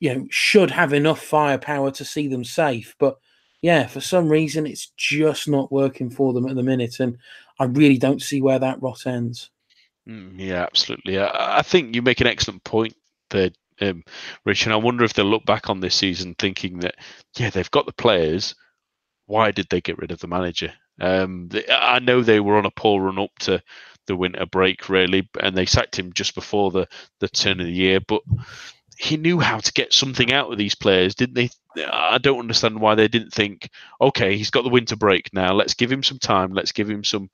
[0.00, 2.94] you know should have enough firepower to see them safe.
[2.98, 3.18] But
[3.60, 7.18] yeah, for some reason, it's just not working for them at the minute, and
[7.58, 9.50] I really don't see where that rot ends.
[10.08, 11.18] Mm, yeah, absolutely.
[11.18, 12.94] I, I think you make an excellent point
[13.30, 13.50] there,
[13.80, 14.04] um,
[14.44, 16.96] Rich, and I wonder if they'll look back on this season thinking that,
[17.36, 18.54] yeah, they've got the players.
[19.26, 20.72] Why did they get rid of the manager?
[21.00, 23.62] Um, they, I know they were on a poor run up to
[24.06, 26.86] the winter break, really, and they sacked him just before the,
[27.20, 28.00] the turn of the year.
[28.00, 28.22] But
[28.98, 31.50] he knew how to get something out of these players, didn't they?
[31.90, 33.68] I don't understand why they didn't think,
[34.00, 35.52] okay, he's got the winter break now.
[35.52, 36.52] Let's give him some time.
[36.52, 37.28] Let's give him some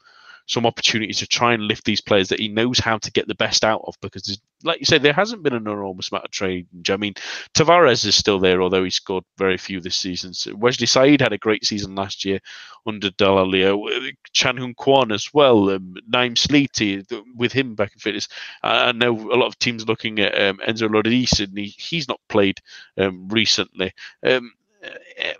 [0.47, 3.35] some opportunities to try and lift these players that he knows how to get the
[3.35, 3.95] best out of.
[4.01, 6.91] Because, like you say, there hasn't been an enormous amount of change.
[6.91, 7.15] I mean,
[7.55, 10.35] Tavares is still there, although he scored very few this season.
[10.35, 12.41] So Wesley Said had a great season last year
[12.87, 14.13] under Dall'Oglio.
[14.33, 15.71] Chan Hyun Kwon as well.
[15.71, 17.05] Um, Naim Sliti,
[17.37, 18.29] with him back in fitness.
[18.63, 22.21] I know a lot of teams looking at um, Enzo Lloris, and he, he's not
[22.29, 22.61] played
[22.99, 23.93] um, recently.
[24.25, 24.53] Um,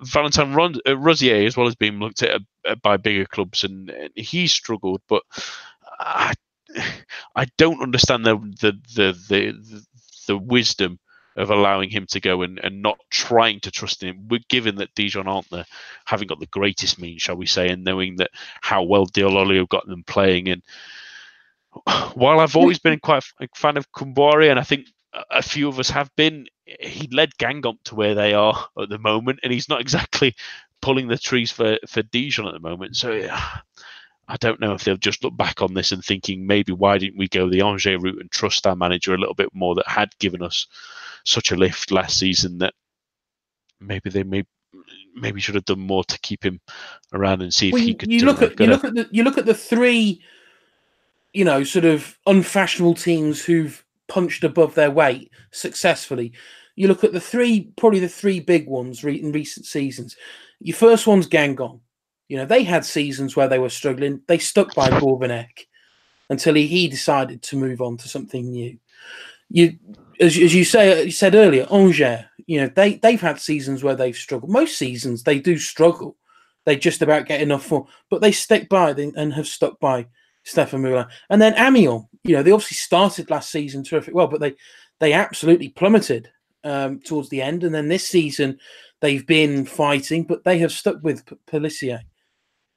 [0.03, 3.91] Valentin Ron- uh, Rosier as well as being looked at uh, by bigger clubs, and,
[3.91, 5.01] and he struggled.
[5.09, 5.23] But
[5.99, 6.35] I,
[7.35, 9.87] I don't understand the the the the,
[10.27, 10.99] the wisdom
[11.37, 15.29] of allowing him to go and, and not trying to trust him, given that Dijon
[15.29, 15.65] aren't the
[16.05, 18.31] having got the greatest means, shall we say, and knowing that
[18.61, 20.49] how well Dall'Oglio got them playing.
[20.49, 20.63] And
[22.15, 24.89] while I've always been quite a fan of Kombouaré, and I think
[25.31, 26.47] a few of us have been.
[26.81, 30.35] He led Guingamp to where they are at the moment, and he's not exactly
[30.81, 32.97] pulling the trees for for Dijon at the moment.
[32.97, 33.29] So
[34.29, 37.19] I don't know if they'll just look back on this and thinking maybe why didn't
[37.19, 40.17] we go the Angers route and trust our manager a little bit more that had
[40.19, 40.67] given us
[41.25, 42.75] such a lift last season that
[43.81, 44.45] maybe they may
[45.15, 46.61] maybe should have done more to keep him
[47.13, 48.11] around and see if well, he could.
[48.11, 50.23] You look at you look at the you look at the three,
[51.33, 56.33] you know, sort of unfashionable teams who've punched above their weight successfully.
[56.77, 60.17] You look at the three, probably the three big ones re- in recent seasons.
[60.61, 61.81] Your first one's Guingamp.
[62.29, 64.23] You know, they had seasons where they were struggling.
[64.27, 65.67] They stuck by Gourvennec
[66.31, 68.79] until he, he decided to move on to something new.
[69.51, 69.79] You,
[70.19, 72.25] as, as you say, you said earlier, Angers.
[72.47, 74.51] You know, they they've had seasons where they've struggled.
[74.51, 76.17] Most seasons they do struggle.
[76.65, 80.07] They just about get enough for, but they stick by and have stuck by
[80.45, 81.07] Stéphane Moulin.
[81.29, 84.55] And then Amiens, you know, they obviously started last season terrific well, but they
[85.01, 86.31] they absolutely plummeted
[86.65, 87.65] um, towards the end.
[87.65, 88.59] And then this season,
[89.01, 92.01] they've been fighting, but they have stuck with P- Pélissier.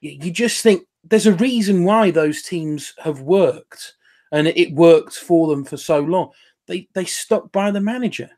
[0.00, 3.94] You just think there's a reason why those teams have worked,
[4.32, 6.30] and it worked for them for so long.
[6.66, 8.30] They they stuck by the manager.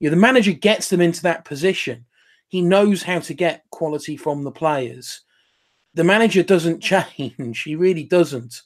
[0.00, 2.06] You know, the manager gets them into that position.
[2.48, 5.22] He knows how to get quality from the players.
[5.94, 6.80] The manager doesn't
[7.18, 7.62] change.
[7.62, 8.62] He really doesn't.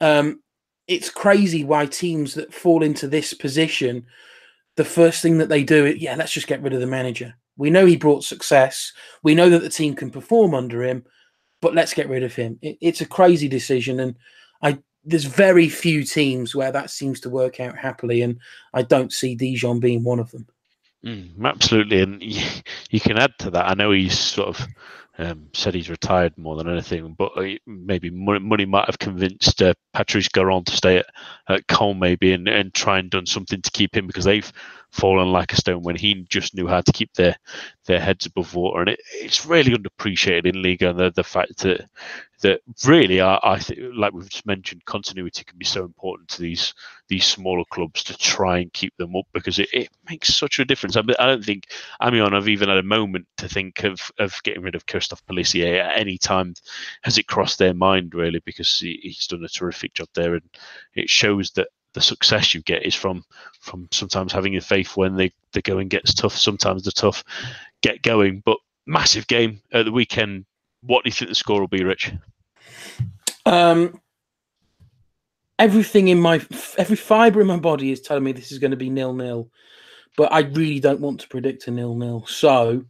[0.00, 0.40] Um,
[0.86, 4.06] it's crazy why teams that fall into this position,
[4.76, 7.34] the first thing that they do is, yeah, let's just get rid of the manager.
[7.56, 8.92] We know he brought success.
[9.22, 11.04] We know that the team can perform under him,
[11.60, 12.58] but let's get rid of him.
[12.62, 14.16] It, it's a crazy decision, and
[14.62, 18.38] I there's very few teams where that seems to work out happily, and
[18.72, 20.46] I don't see Dijon being one of them.
[21.04, 22.42] Mm, absolutely, and you,
[22.90, 23.68] you, can add to that.
[23.68, 24.66] I know he's sort of
[25.18, 29.62] um, said he's retired more than anything, but uh, maybe money, money might have convinced
[29.62, 31.06] uh, Patrice Garande to stay at,
[31.48, 34.52] at Cole maybe and, and try and done something to keep him because they've
[34.94, 37.36] fallen like a stone when he just knew how to keep their
[37.86, 40.96] their heads above water, and it, it's really underappreciated in Ligue 1.
[40.96, 41.88] The the fact that
[42.42, 46.42] that really, I, I think, like we've just mentioned, continuity can be so important to
[46.42, 46.74] these
[47.08, 50.64] these smaller clubs to try and keep them up because it, it makes such a
[50.64, 50.96] difference.
[50.96, 54.62] I, I don't think Amiens have even had a moment to think of of getting
[54.62, 56.54] rid of Christophe Pélissier at any time.
[57.02, 58.40] Has it crossed their mind really?
[58.44, 60.48] Because he, he's done a terrific job there, and
[60.94, 63.24] it shows that the success you get is from
[63.60, 66.36] from sometimes having a faith when the the going gets tough.
[66.36, 67.24] Sometimes the tough
[67.82, 68.42] get going.
[68.44, 70.44] But massive game at the weekend.
[70.82, 72.12] What do you think the score will be, Rich?
[73.46, 74.00] Um,
[75.58, 76.44] everything in my
[76.76, 79.48] every fiber in my body is telling me this is going to be nil nil,
[80.16, 82.26] but I really don't want to predict a nil nil.
[82.26, 82.84] So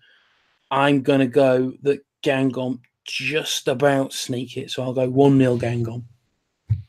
[0.71, 4.71] I'm going to go that Guingamp just about sneak it.
[4.71, 6.05] So I'll go one 0 Guingamp.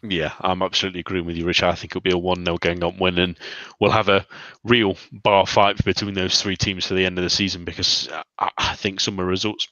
[0.09, 1.63] Yeah, I'm absolutely agreeing with you, Rich.
[1.63, 3.38] I think it'll be a 1 0 Guingamp win, and
[3.80, 4.26] we'll have a
[4.63, 8.76] real bar fight between those three teams for the end of the season because I,
[8.76, 9.67] think some of the results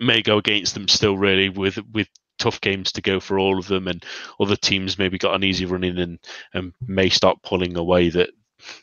[0.00, 3.66] may go against them still, really, with with tough games to go for all of
[3.66, 4.04] them, and
[4.40, 6.18] other teams maybe got an easy run in and,
[6.54, 8.08] and may start pulling away.
[8.08, 8.30] That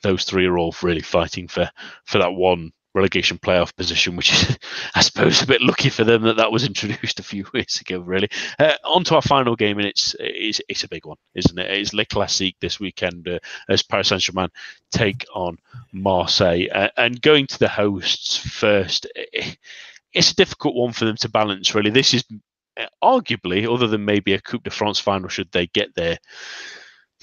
[0.04, 1.70] those three are all really fighting for
[2.06, 4.58] for that one relegation playoff position, which is,
[4.96, 8.00] I suppose, a bit lucky for them that that was introduced a few weeks ago.
[8.00, 11.60] Really, uh, on to our final game, and it's it's, it's a big one, isn't
[11.60, 11.70] it?
[11.70, 13.40] It's Le Classique this weekend uh,
[13.70, 14.50] as Paris Saint Germain
[14.92, 15.58] take on
[15.92, 19.06] Marseille, uh, and going to the hosts first.
[20.14, 21.76] It's a difficult one for them to balance.
[21.76, 22.24] Really, this is
[22.80, 26.18] uh, arguably, other than maybe a Coupe de France final, should they get there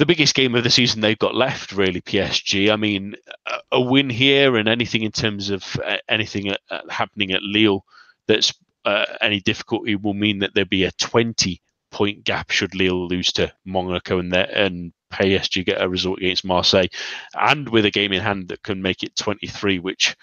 [0.02, 2.00] the biggest game of the season they've got left, really.
[2.00, 2.72] PSG.
[2.72, 3.14] I mean,
[3.46, 6.52] a, a win here and anything in terms of uh, anything
[6.90, 7.84] happening at Lille
[8.26, 8.52] that's
[8.84, 13.30] uh, any difficulty will mean that there'll be a 20 point gap should Lille lose
[13.34, 16.88] to Monaco and there, and PSG get a result against Marseille,
[17.34, 20.16] and with a game in hand that can make it 23, which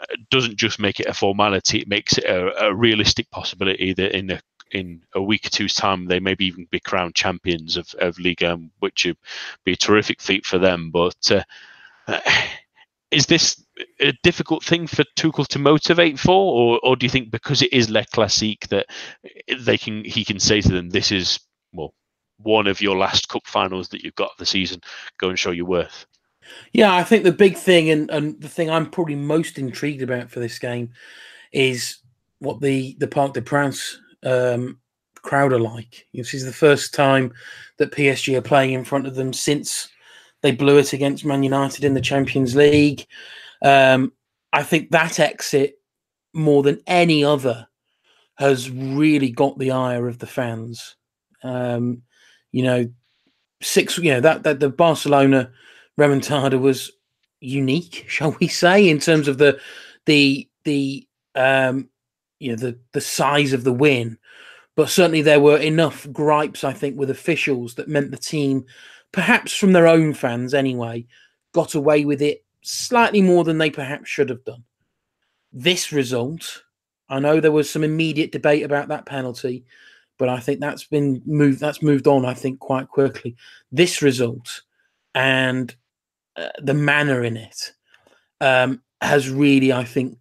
[0.00, 4.16] uh, doesn't just make it a formality; it makes it a, a realistic possibility that
[4.16, 4.40] in the
[4.72, 8.42] in a week or two's time, they maybe even be crowned champions of, of Ligue
[8.42, 9.16] 1, which would
[9.64, 10.90] be a terrific feat for them.
[10.90, 11.42] But uh,
[13.10, 13.62] is this
[14.00, 17.72] a difficult thing for Tuchel to motivate for, or, or do you think because it
[17.72, 18.86] is Le Classique that
[19.58, 21.40] they can he can say to them, "This is
[21.72, 21.94] well
[22.38, 24.80] one of your last cup finals that you've got of the season.
[25.18, 26.06] Go and show your worth."
[26.72, 30.30] Yeah, I think the big thing and, and the thing I'm probably most intrigued about
[30.30, 30.90] for this game
[31.52, 31.98] is
[32.38, 34.78] what the the Parc des Princes um,
[35.22, 36.06] crowd alike.
[36.14, 37.32] This is the first time
[37.78, 39.88] that PSG are playing in front of them since
[40.42, 43.06] they blew it against Man United in the Champions League.
[43.62, 44.12] Um,
[44.52, 45.78] I think that exit,
[46.32, 47.66] more than any other,
[48.36, 50.96] has really got the ire of the fans.
[51.42, 52.02] Um,
[52.52, 52.90] you know,
[53.60, 53.98] six.
[53.98, 55.50] You know that that the Barcelona
[55.98, 56.90] remontada was
[57.40, 59.60] unique, shall we say, in terms of the
[60.06, 61.88] the the um,
[62.40, 64.18] you know the the size of the win,
[64.74, 68.64] but certainly there were enough gripes I think with officials that meant the team,
[69.12, 71.06] perhaps from their own fans anyway,
[71.52, 74.64] got away with it slightly more than they perhaps should have done.
[75.52, 76.62] This result,
[77.08, 79.64] I know there was some immediate debate about that penalty,
[80.18, 81.60] but I think that's been moved.
[81.60, 82.24] That's moved on.
[82.24, 83.36] I think quite quickly.
[83.72, 84.62] This result
[85.14, 85.74] and
[86.36, 87.72] uh, the manner in it
[88.40, 90.18] um, has really, I think,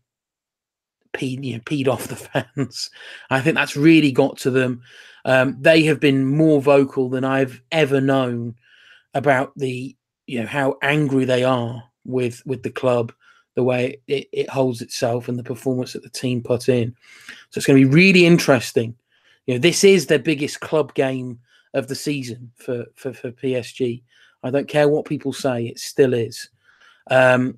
[1.13, 2.15] peed, you know, peed off the
[2.55, 2.89] fans.
[3.29, 4.81] I think that's really got to them.
[5.25, 8.55] Um, they have been more vocal than I've ever known
[9.13, 9.95] about the,
[10.27, 13.13] you know, how angry they are with with the club,
[13.55, 16.95] the way it, it holds itself, and the performance that the team put in.
[17.49, 18.95] So it's going to be really interesting.
[19.45, 21.39] You know, this is their biggest club game
[21.73, 24.03] of the season for for, for PSG.
[24.43, 26.49] I don't care what people say; it still is.
[27.11, 27.57] Um,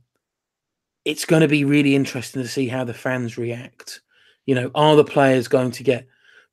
[1.06, 4.02] it's going to be really interesting to see how the fans react.
[4.45, 6.08] You know, are the players going to get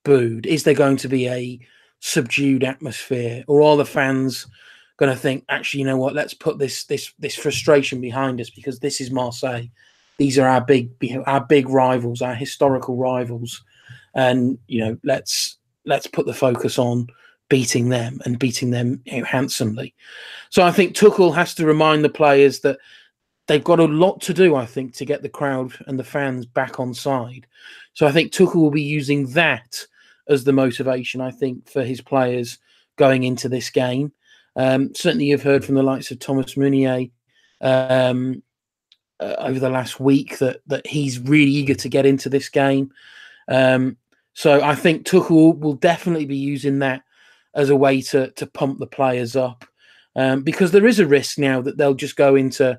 [0.05, 0.47] booed?
[0.47, 1.61] Is there going to be a
[2.01, 4.47] subdued atmosphere, or are the fans
[4.99, 6.15] going to think, actually, you know what?
[6.15, 9.67] Let's put this this this frustration behind us because this is Marseille.
[10.19, 10.91] These are our big
[11.27, 13.63] our big rivals, our historical rivals,
[14.15, 17.07] and you know, let's let's put the focus on
[17.49, 19.95] beating them and beating them you know, handsomely.
[20.51, 22.79] So I think Tuchel has to remind the players that
[23.49, 26.47] they've got a lot to do, I think, to get the crowd and the fans
[26.47, 27.47] back on side.
[27.95, 29.85] So I think Tuchel will be using that
[30.29, 32.59] as the motivation, I think, for his players
[32.97, 34.13] going into this game.
[34.55, 37.09] Um, certainly, you've heard from the likes of Thomas Meunier
[37.61, 38.43] um,
[39.19, 42.91] uh, over the last week that that he's really eager to get into this game.
[43.49, 43.97] Um,
[44.35, 47.03] so I think Tuchel will definitely be using that
[47.55, 49.65] as a way to to pump the players up
[50.17, 52.79] um, because there is a risk now that they'll just go into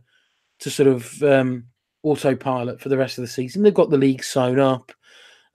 [0.59, 1.65] to sort of um,
[2.03, 3.63] autopilot for the rest of the season.
[3.63, 4.91] They've got the league sewn up.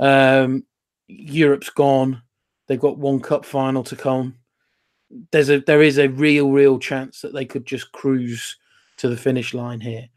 [0.00, 0.64] Um,
[1.06, 2.22] Europe's gone.
[2.66, 4.36] They've got one cup final to come.
[5.30, 8.56] There's a there is a real real chance that they could just cruise
[8.96, 10.08] to the finish line here,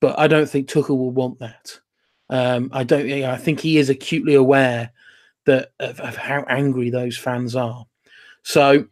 [0.00, 1.78] but I don't think Tuchel will want that.
[2.30, 3.06] Um, I don't.
[3.06, 4.90] You know, I think he is acutely aware
[5.44, 7.84] that of, of how angry those fans are.
[8.42, 8.86] So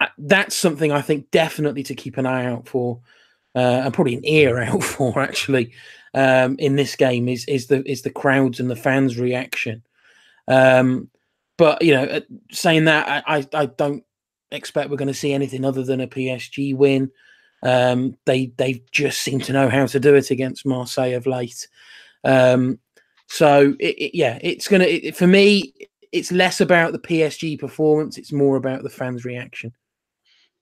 [0.00, 3.00] uh, that's something I think definitely to keep an eye out for,
[3.54, 5.72] uh, and probably an ear out for actually
[6.14, 9.82] um, in this game is is the is the crowds and the fans' reaction.
[10.48, 11.10] Um,
[11.56, 14.04] but you know, uh, saying that, I, I, I don't
[14.50, 17.10] expect we're going to see anything other than a PSG win.
[17.62, 21.66] Um, they they just seem to know how to do it against Marseille of late.
[22.22, 22.78] Um,
[23.26, 25.74] so it, it, yeah, it's gonna it, for me.
[26.12, 29.72] It's less about the PSG performance; it's more about the fans' reaction.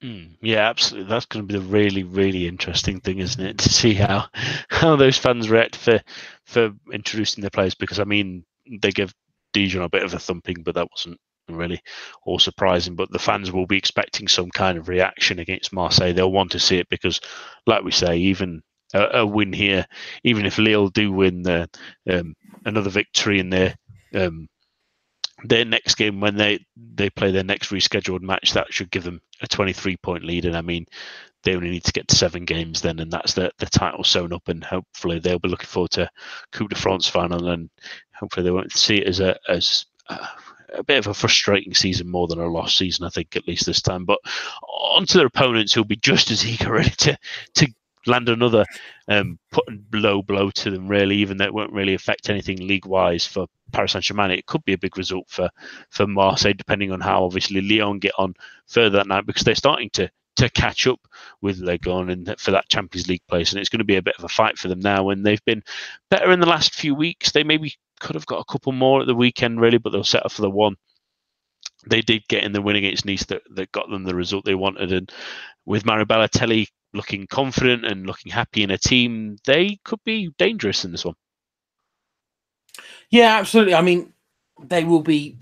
[0.02, 1.08] Mm, yeah, absolutely.
[1.08, 3.58] That's going to be the really, really interesting thing, isn't it?
[3.62, 4.26] To see how
[4.68, 6.00] how those fans react for
[6.46, 7.74] for introducing their players.
[7.74, 8.44] Because I mean,
[8.80, 9.14] they give
[9.52, 11.80] Dijon a bit of a thumping, but that wasn't really
[12.24, 12.96] all surprising.
[12.96, 16.12] But the fans will be expecting some kind of reaction against Marseille.
[16.12, 17.20] They'll want to see it because,
[17.66, 18.62] like we say, even
[18.94, 19.86] a, a win here,
[20.24, 21.68] even if Lille do win the,
[22.10, 22.34] um,
[22.64, 23.76] another victory in their
[24.14, 24.48] um,
[25.44, 26.64] their next game when they
[26.94, 30.44] they play their next rescheduled match, that should give them a 23 point lead.
[30.44, 30.86] And I mean,
[31.42, 34.32] they only need to get to seven games then, and that's the the title sewn
[34.32, 34.48] up.
[34.48, 36.10] And hopefully, they'll be looking forward to
[36.52, 37.70] Coupe de France final, and
[38.14, 40.28] hopefully, they won't see it as a as a,
[40.74, 43.06] a bit of a frustrating season more than a lost season.
[43.06, 44.04] I think at least this time.
[44.04, 44.18] But
[44.62, 47.18] on to their opponents, who'll be just as eager ready to
[47.54, 47.74] to
[48.06, 48.64] land another
[49.08, 50.88] um, put low blow to them.
[50.88, 54.46] Really, even though it won't really affect anything league wise for Paris Saint Germain, it
[54.46, 55.48] could be a big result for
[55.90, 58.34] for Marseille, depending on how obviously Lyon get on
[58.66, 61.00] further that night because they're starting to to catch up
[61.40, 64.16] with Legon and for that Champions League place, and it's going to be a bit
[64.18, 65.10] of a fight for them now.
[65.10, 65.62] And they've been
[66.10, 67.32] better in the last few weeks.
[67.32, 70.30] They maybe could have got a couple more at the weekend, really, but they'll settle
[70.30, 70.76] for the one.
[71.86, 74.54] They did get in the win against Nice that, that got them the result they
[74.54, 75.12] wanted, and
[75.66, 80.84] with Mario Balotelli looking confident and looking happy in a team, they could be dangerous
[80.84, 81.14] in this one.
[83.10, 83.74] Yeah, absolutely.
[83.74, 84.12] I mean,
[84.62, 85.36] they will be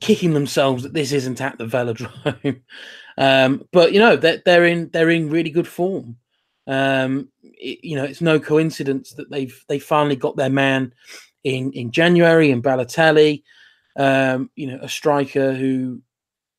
[0.00, 2.60] kicking themselves that this isn't at the Velodrome.
[3.18, 6.16] um, but you know, they're, they're in they're in really good form.
[6.66, 10.92] Um, it, you know, it's no coincidence that they've they finally got their man
[11.44, 13.42] in in January in Balotelli.
[13.96, 16.02] Um, you know, a striker who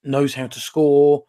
[0.04, 1.26] knows how to score.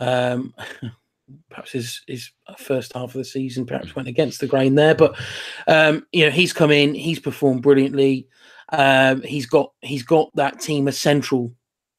[0.00, 0.54] Um,
[1.48, 5.16] perhaps his his first half of the season perhaps went against the grain there, but
[5.66, 8.28] um, you know he's come in, he's performed brilliantly.
[8.70, 11.52] Um, he's got he's got that team a central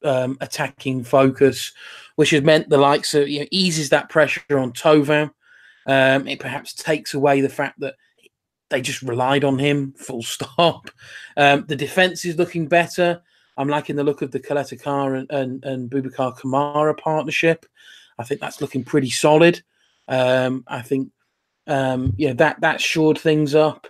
[0.04, 1.72] um, attacking focus,
[2.16, 5.30] which has meant the likes of you know eases that pressure on Thauvin.
[5.86, 7.94] Um, it perhaps takes away the fact that
[8.70, 9.92] they just relied on him.
[9.96, 10.90] Full stop.
[11.36, 13.22] Um, the defense is looking better.
[13.56, 17.66] I'm liking the look of the Caleta and, and, and Boubacar Kamara partnership.
[18.18, 19.62] I think that's looking pretty solid.
[20.08, 21.10] Um, I think
[21.66, 23.86] um, yeah that that shored things up.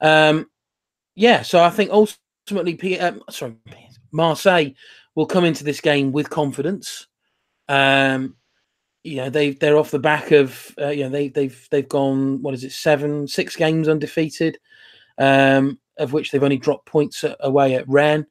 [0.00, 0.50] Um,
[1.14, 3.56] yeah, so I think ultimately, P- um, sorry,
[4.12, 4.70] Marseille
[5.14, 7.06] will come into this game with confidence.
[7.68, 8.36] Um,
[9.02, 12.42] you know they they're off the back of uh, you know they they've they've gone
[12.42, 14.58] what is it seven six games undefeated,
[15.18, 18.26] um, of which they've only dropped points away at Rennes.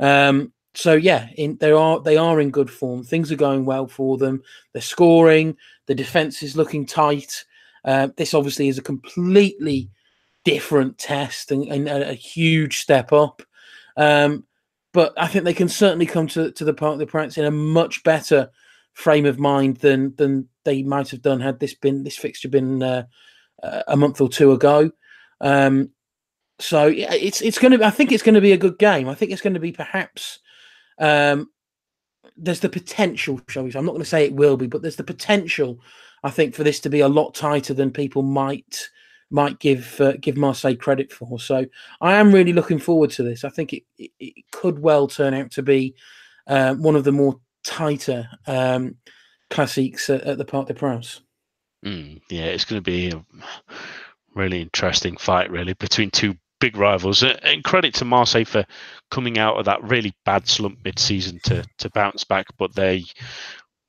[0.00, 3.02] Um, so yeah, in, they are they are in good form.
[3.02, 4.42] Things are going well for them.
[4.72, 5.56] They're scoring.
[5.86, 7.44] The defense is looking tight.
[7.84, 9.90] Uh, this obviously is a completely
[10.44, 13.42] different test and, and a, a, huge step up.
[13.96, 14.44] Um,
[14.92, 17.50] but I think they can certainly come to, to the Parc des Princes in a
[17.50, 18.50] much better
[18.92, 22.82] frame of mind than than they might have done had this been this fixture been
[22.82, 23.04] uh,
[23.86, 24.90] a month or two ago.
[25.40, 25.90] Um,
[26.58, 27.84] so yeah, it's it's going to.
[27.84, 29.08] I think it's going to be a good game.
[29.08, 30.40] I think it's going to be perhaps
[30.98, 31.50] um,
[32.36, 33.78] there's the potential, shall we say?
[33.78, 35.80] I'm not going to say it will be, but there's the potential,
[36.22, 38.88] I think, for this to be a lot tighter than people might
[39.30, 41.38] might give uh, give Marseille credit for.
[41.38, 41.66] So
[42.00, 43.44] I am really looking forward to this.
[43.44, 45.94] I think it, it, it could well turn out to be
[46.46, 48.96] uh, one of the more tighter um,
[49.50, 51.20] classiques at, at the Parc des Princes.
[51.84, 53.24] Mm, yeah, it's going to be a
[54.34, 57.22] really interesting fight, really, between two big rivals.
[57.22, 58.64] And credit to Marseille for
[59.10, 63.04] coming out of that really bad slump mid-season to to bounce back, but they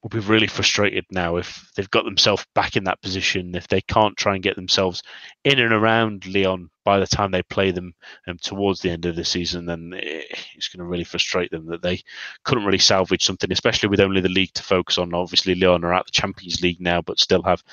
[0.01, 3.55] will be really frustrated now if they've got themselves back in that position.
[3.55, 5.03] If they can't try and get themselves
[5.43, 7.93] in and around Lyon by the time they play them
[8.27, 11.81] um, towards the end of the season, then it's going to really frustrate them that
[11.81, 12.01] they
[12.43, 15.13] couldn't really salvage something, especially with only the league to focus on.
[15.13, 17.63] Obviously, Lyon are out the Champions League now, but still have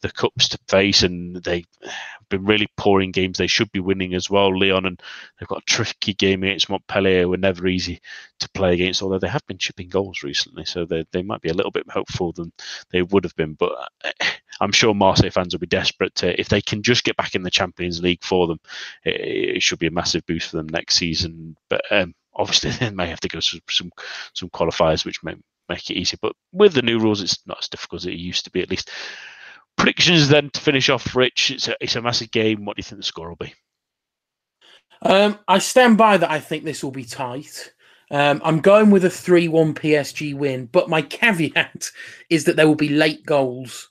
[0.00, 1.66] the cups to face, and they've
[2.28, 4.58] been really poor in games they should be winning as well.
[4.58, 5.00] Lyon and
[5.38, 8.00] they've got a tricky game against Montpellier, were never easy
[8.40, 11.50] to play against, although they have been chipping goals recently, so they they might be
[11.50, 12.52] a little bit hopeful than
[12.90, 13.54] they would have been.
[13.54, 13.72] But
[14.60, 17.42] I'm sure Marseille fans will be desperate to if they can just get back in
[17.42, 18.53] the Champions League for them.
[19.04, 21.56] It, it should be a massive boost for them next season.
[21.68, 23.92] But um, obviously, they may have to go through some
[24.34, 25.34] some qualifiers, which may
[25.68, 26.18] make it easier.
[26.20, 28.70] But with the new rules, it's not as difficult as it used to be, at
[28.70, 28.90] least.
[29.76, 31.50] Predictions then to finish off, Rich.
[31.50, 32.64] It's a, it's a massive game.
[32.64, 33.52] What do you think the score will be?
[35.02, 36.30] Um, I stand by that.
[36.30, 37.72] I think this will be tight.
[38.10, 41.90] Um, I'm going with a 3 1 PSG win, but my caveat
[42.30, 43.90] is that there will be late goals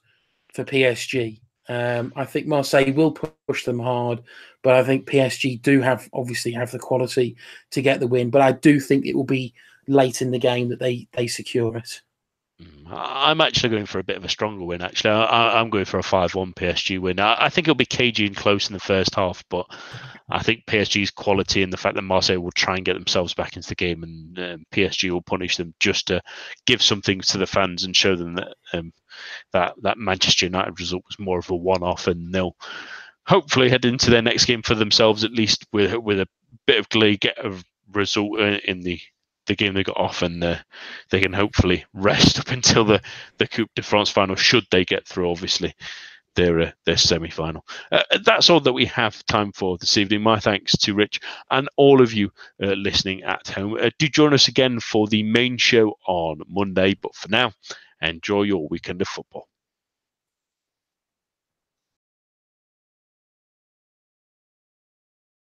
[0.53, 1.39] for PSG.
[1.69, 4.21] Um, I think Marseille will push them hard,
[4.63, 7.37] but I think PSG do have obviously have the quality
[7.71, 8.29] to get the win.
[8.29, 9.53] But I do think it will be
[9.87, 12.01] late in the game that they they secure it.
[12.61, 14.81] Mm, I'm actually going for a bit of a stronger win.
[14.81, 17.19] Actually, I, am going for a five-one PSG win.
[17.19, 19.65] I, I, think it'll be cagey and close in the first half, but
[20.29, 23.55] I think PSG's quality and the fact that Marseille will try and get themselves back
[23.55, 26.21] into the game, and um, PSG will punish them just to
[26.65, 28.93] give something to the fans and show them that um,
[29.51, 32.55] that that Manchester United result was more of a one-off, and they'll
[33.25, 36.27] hopefully head into their next game for themselves at least with with a
[36.67, 37.53] bit of glee, get a
[37.91, 38.99] result uh, in the
[39.47, 40.57] the game they got off, and uh,
[41.09, 43.01] they can hopefully rest up until the
[43.37, 44.35] the Coupe de France final.
[44.35, 45.73] Should they get through, obviously,
[46.35, 47.65] their uh, their semi final.
[47.91, 50.21] Uh, that's all that we have time for this evening.
[50.21, 51.19] My thanks to Rich
[51.51, 52.31] and all of you
[52.61, 53.77] uh, listening at home.
[53.79, 56.95] Uh, do join us again for the main show on Monday.
[57.01, 57.51] But for now,
[58.01, 59.47] enjoy your weekend of football.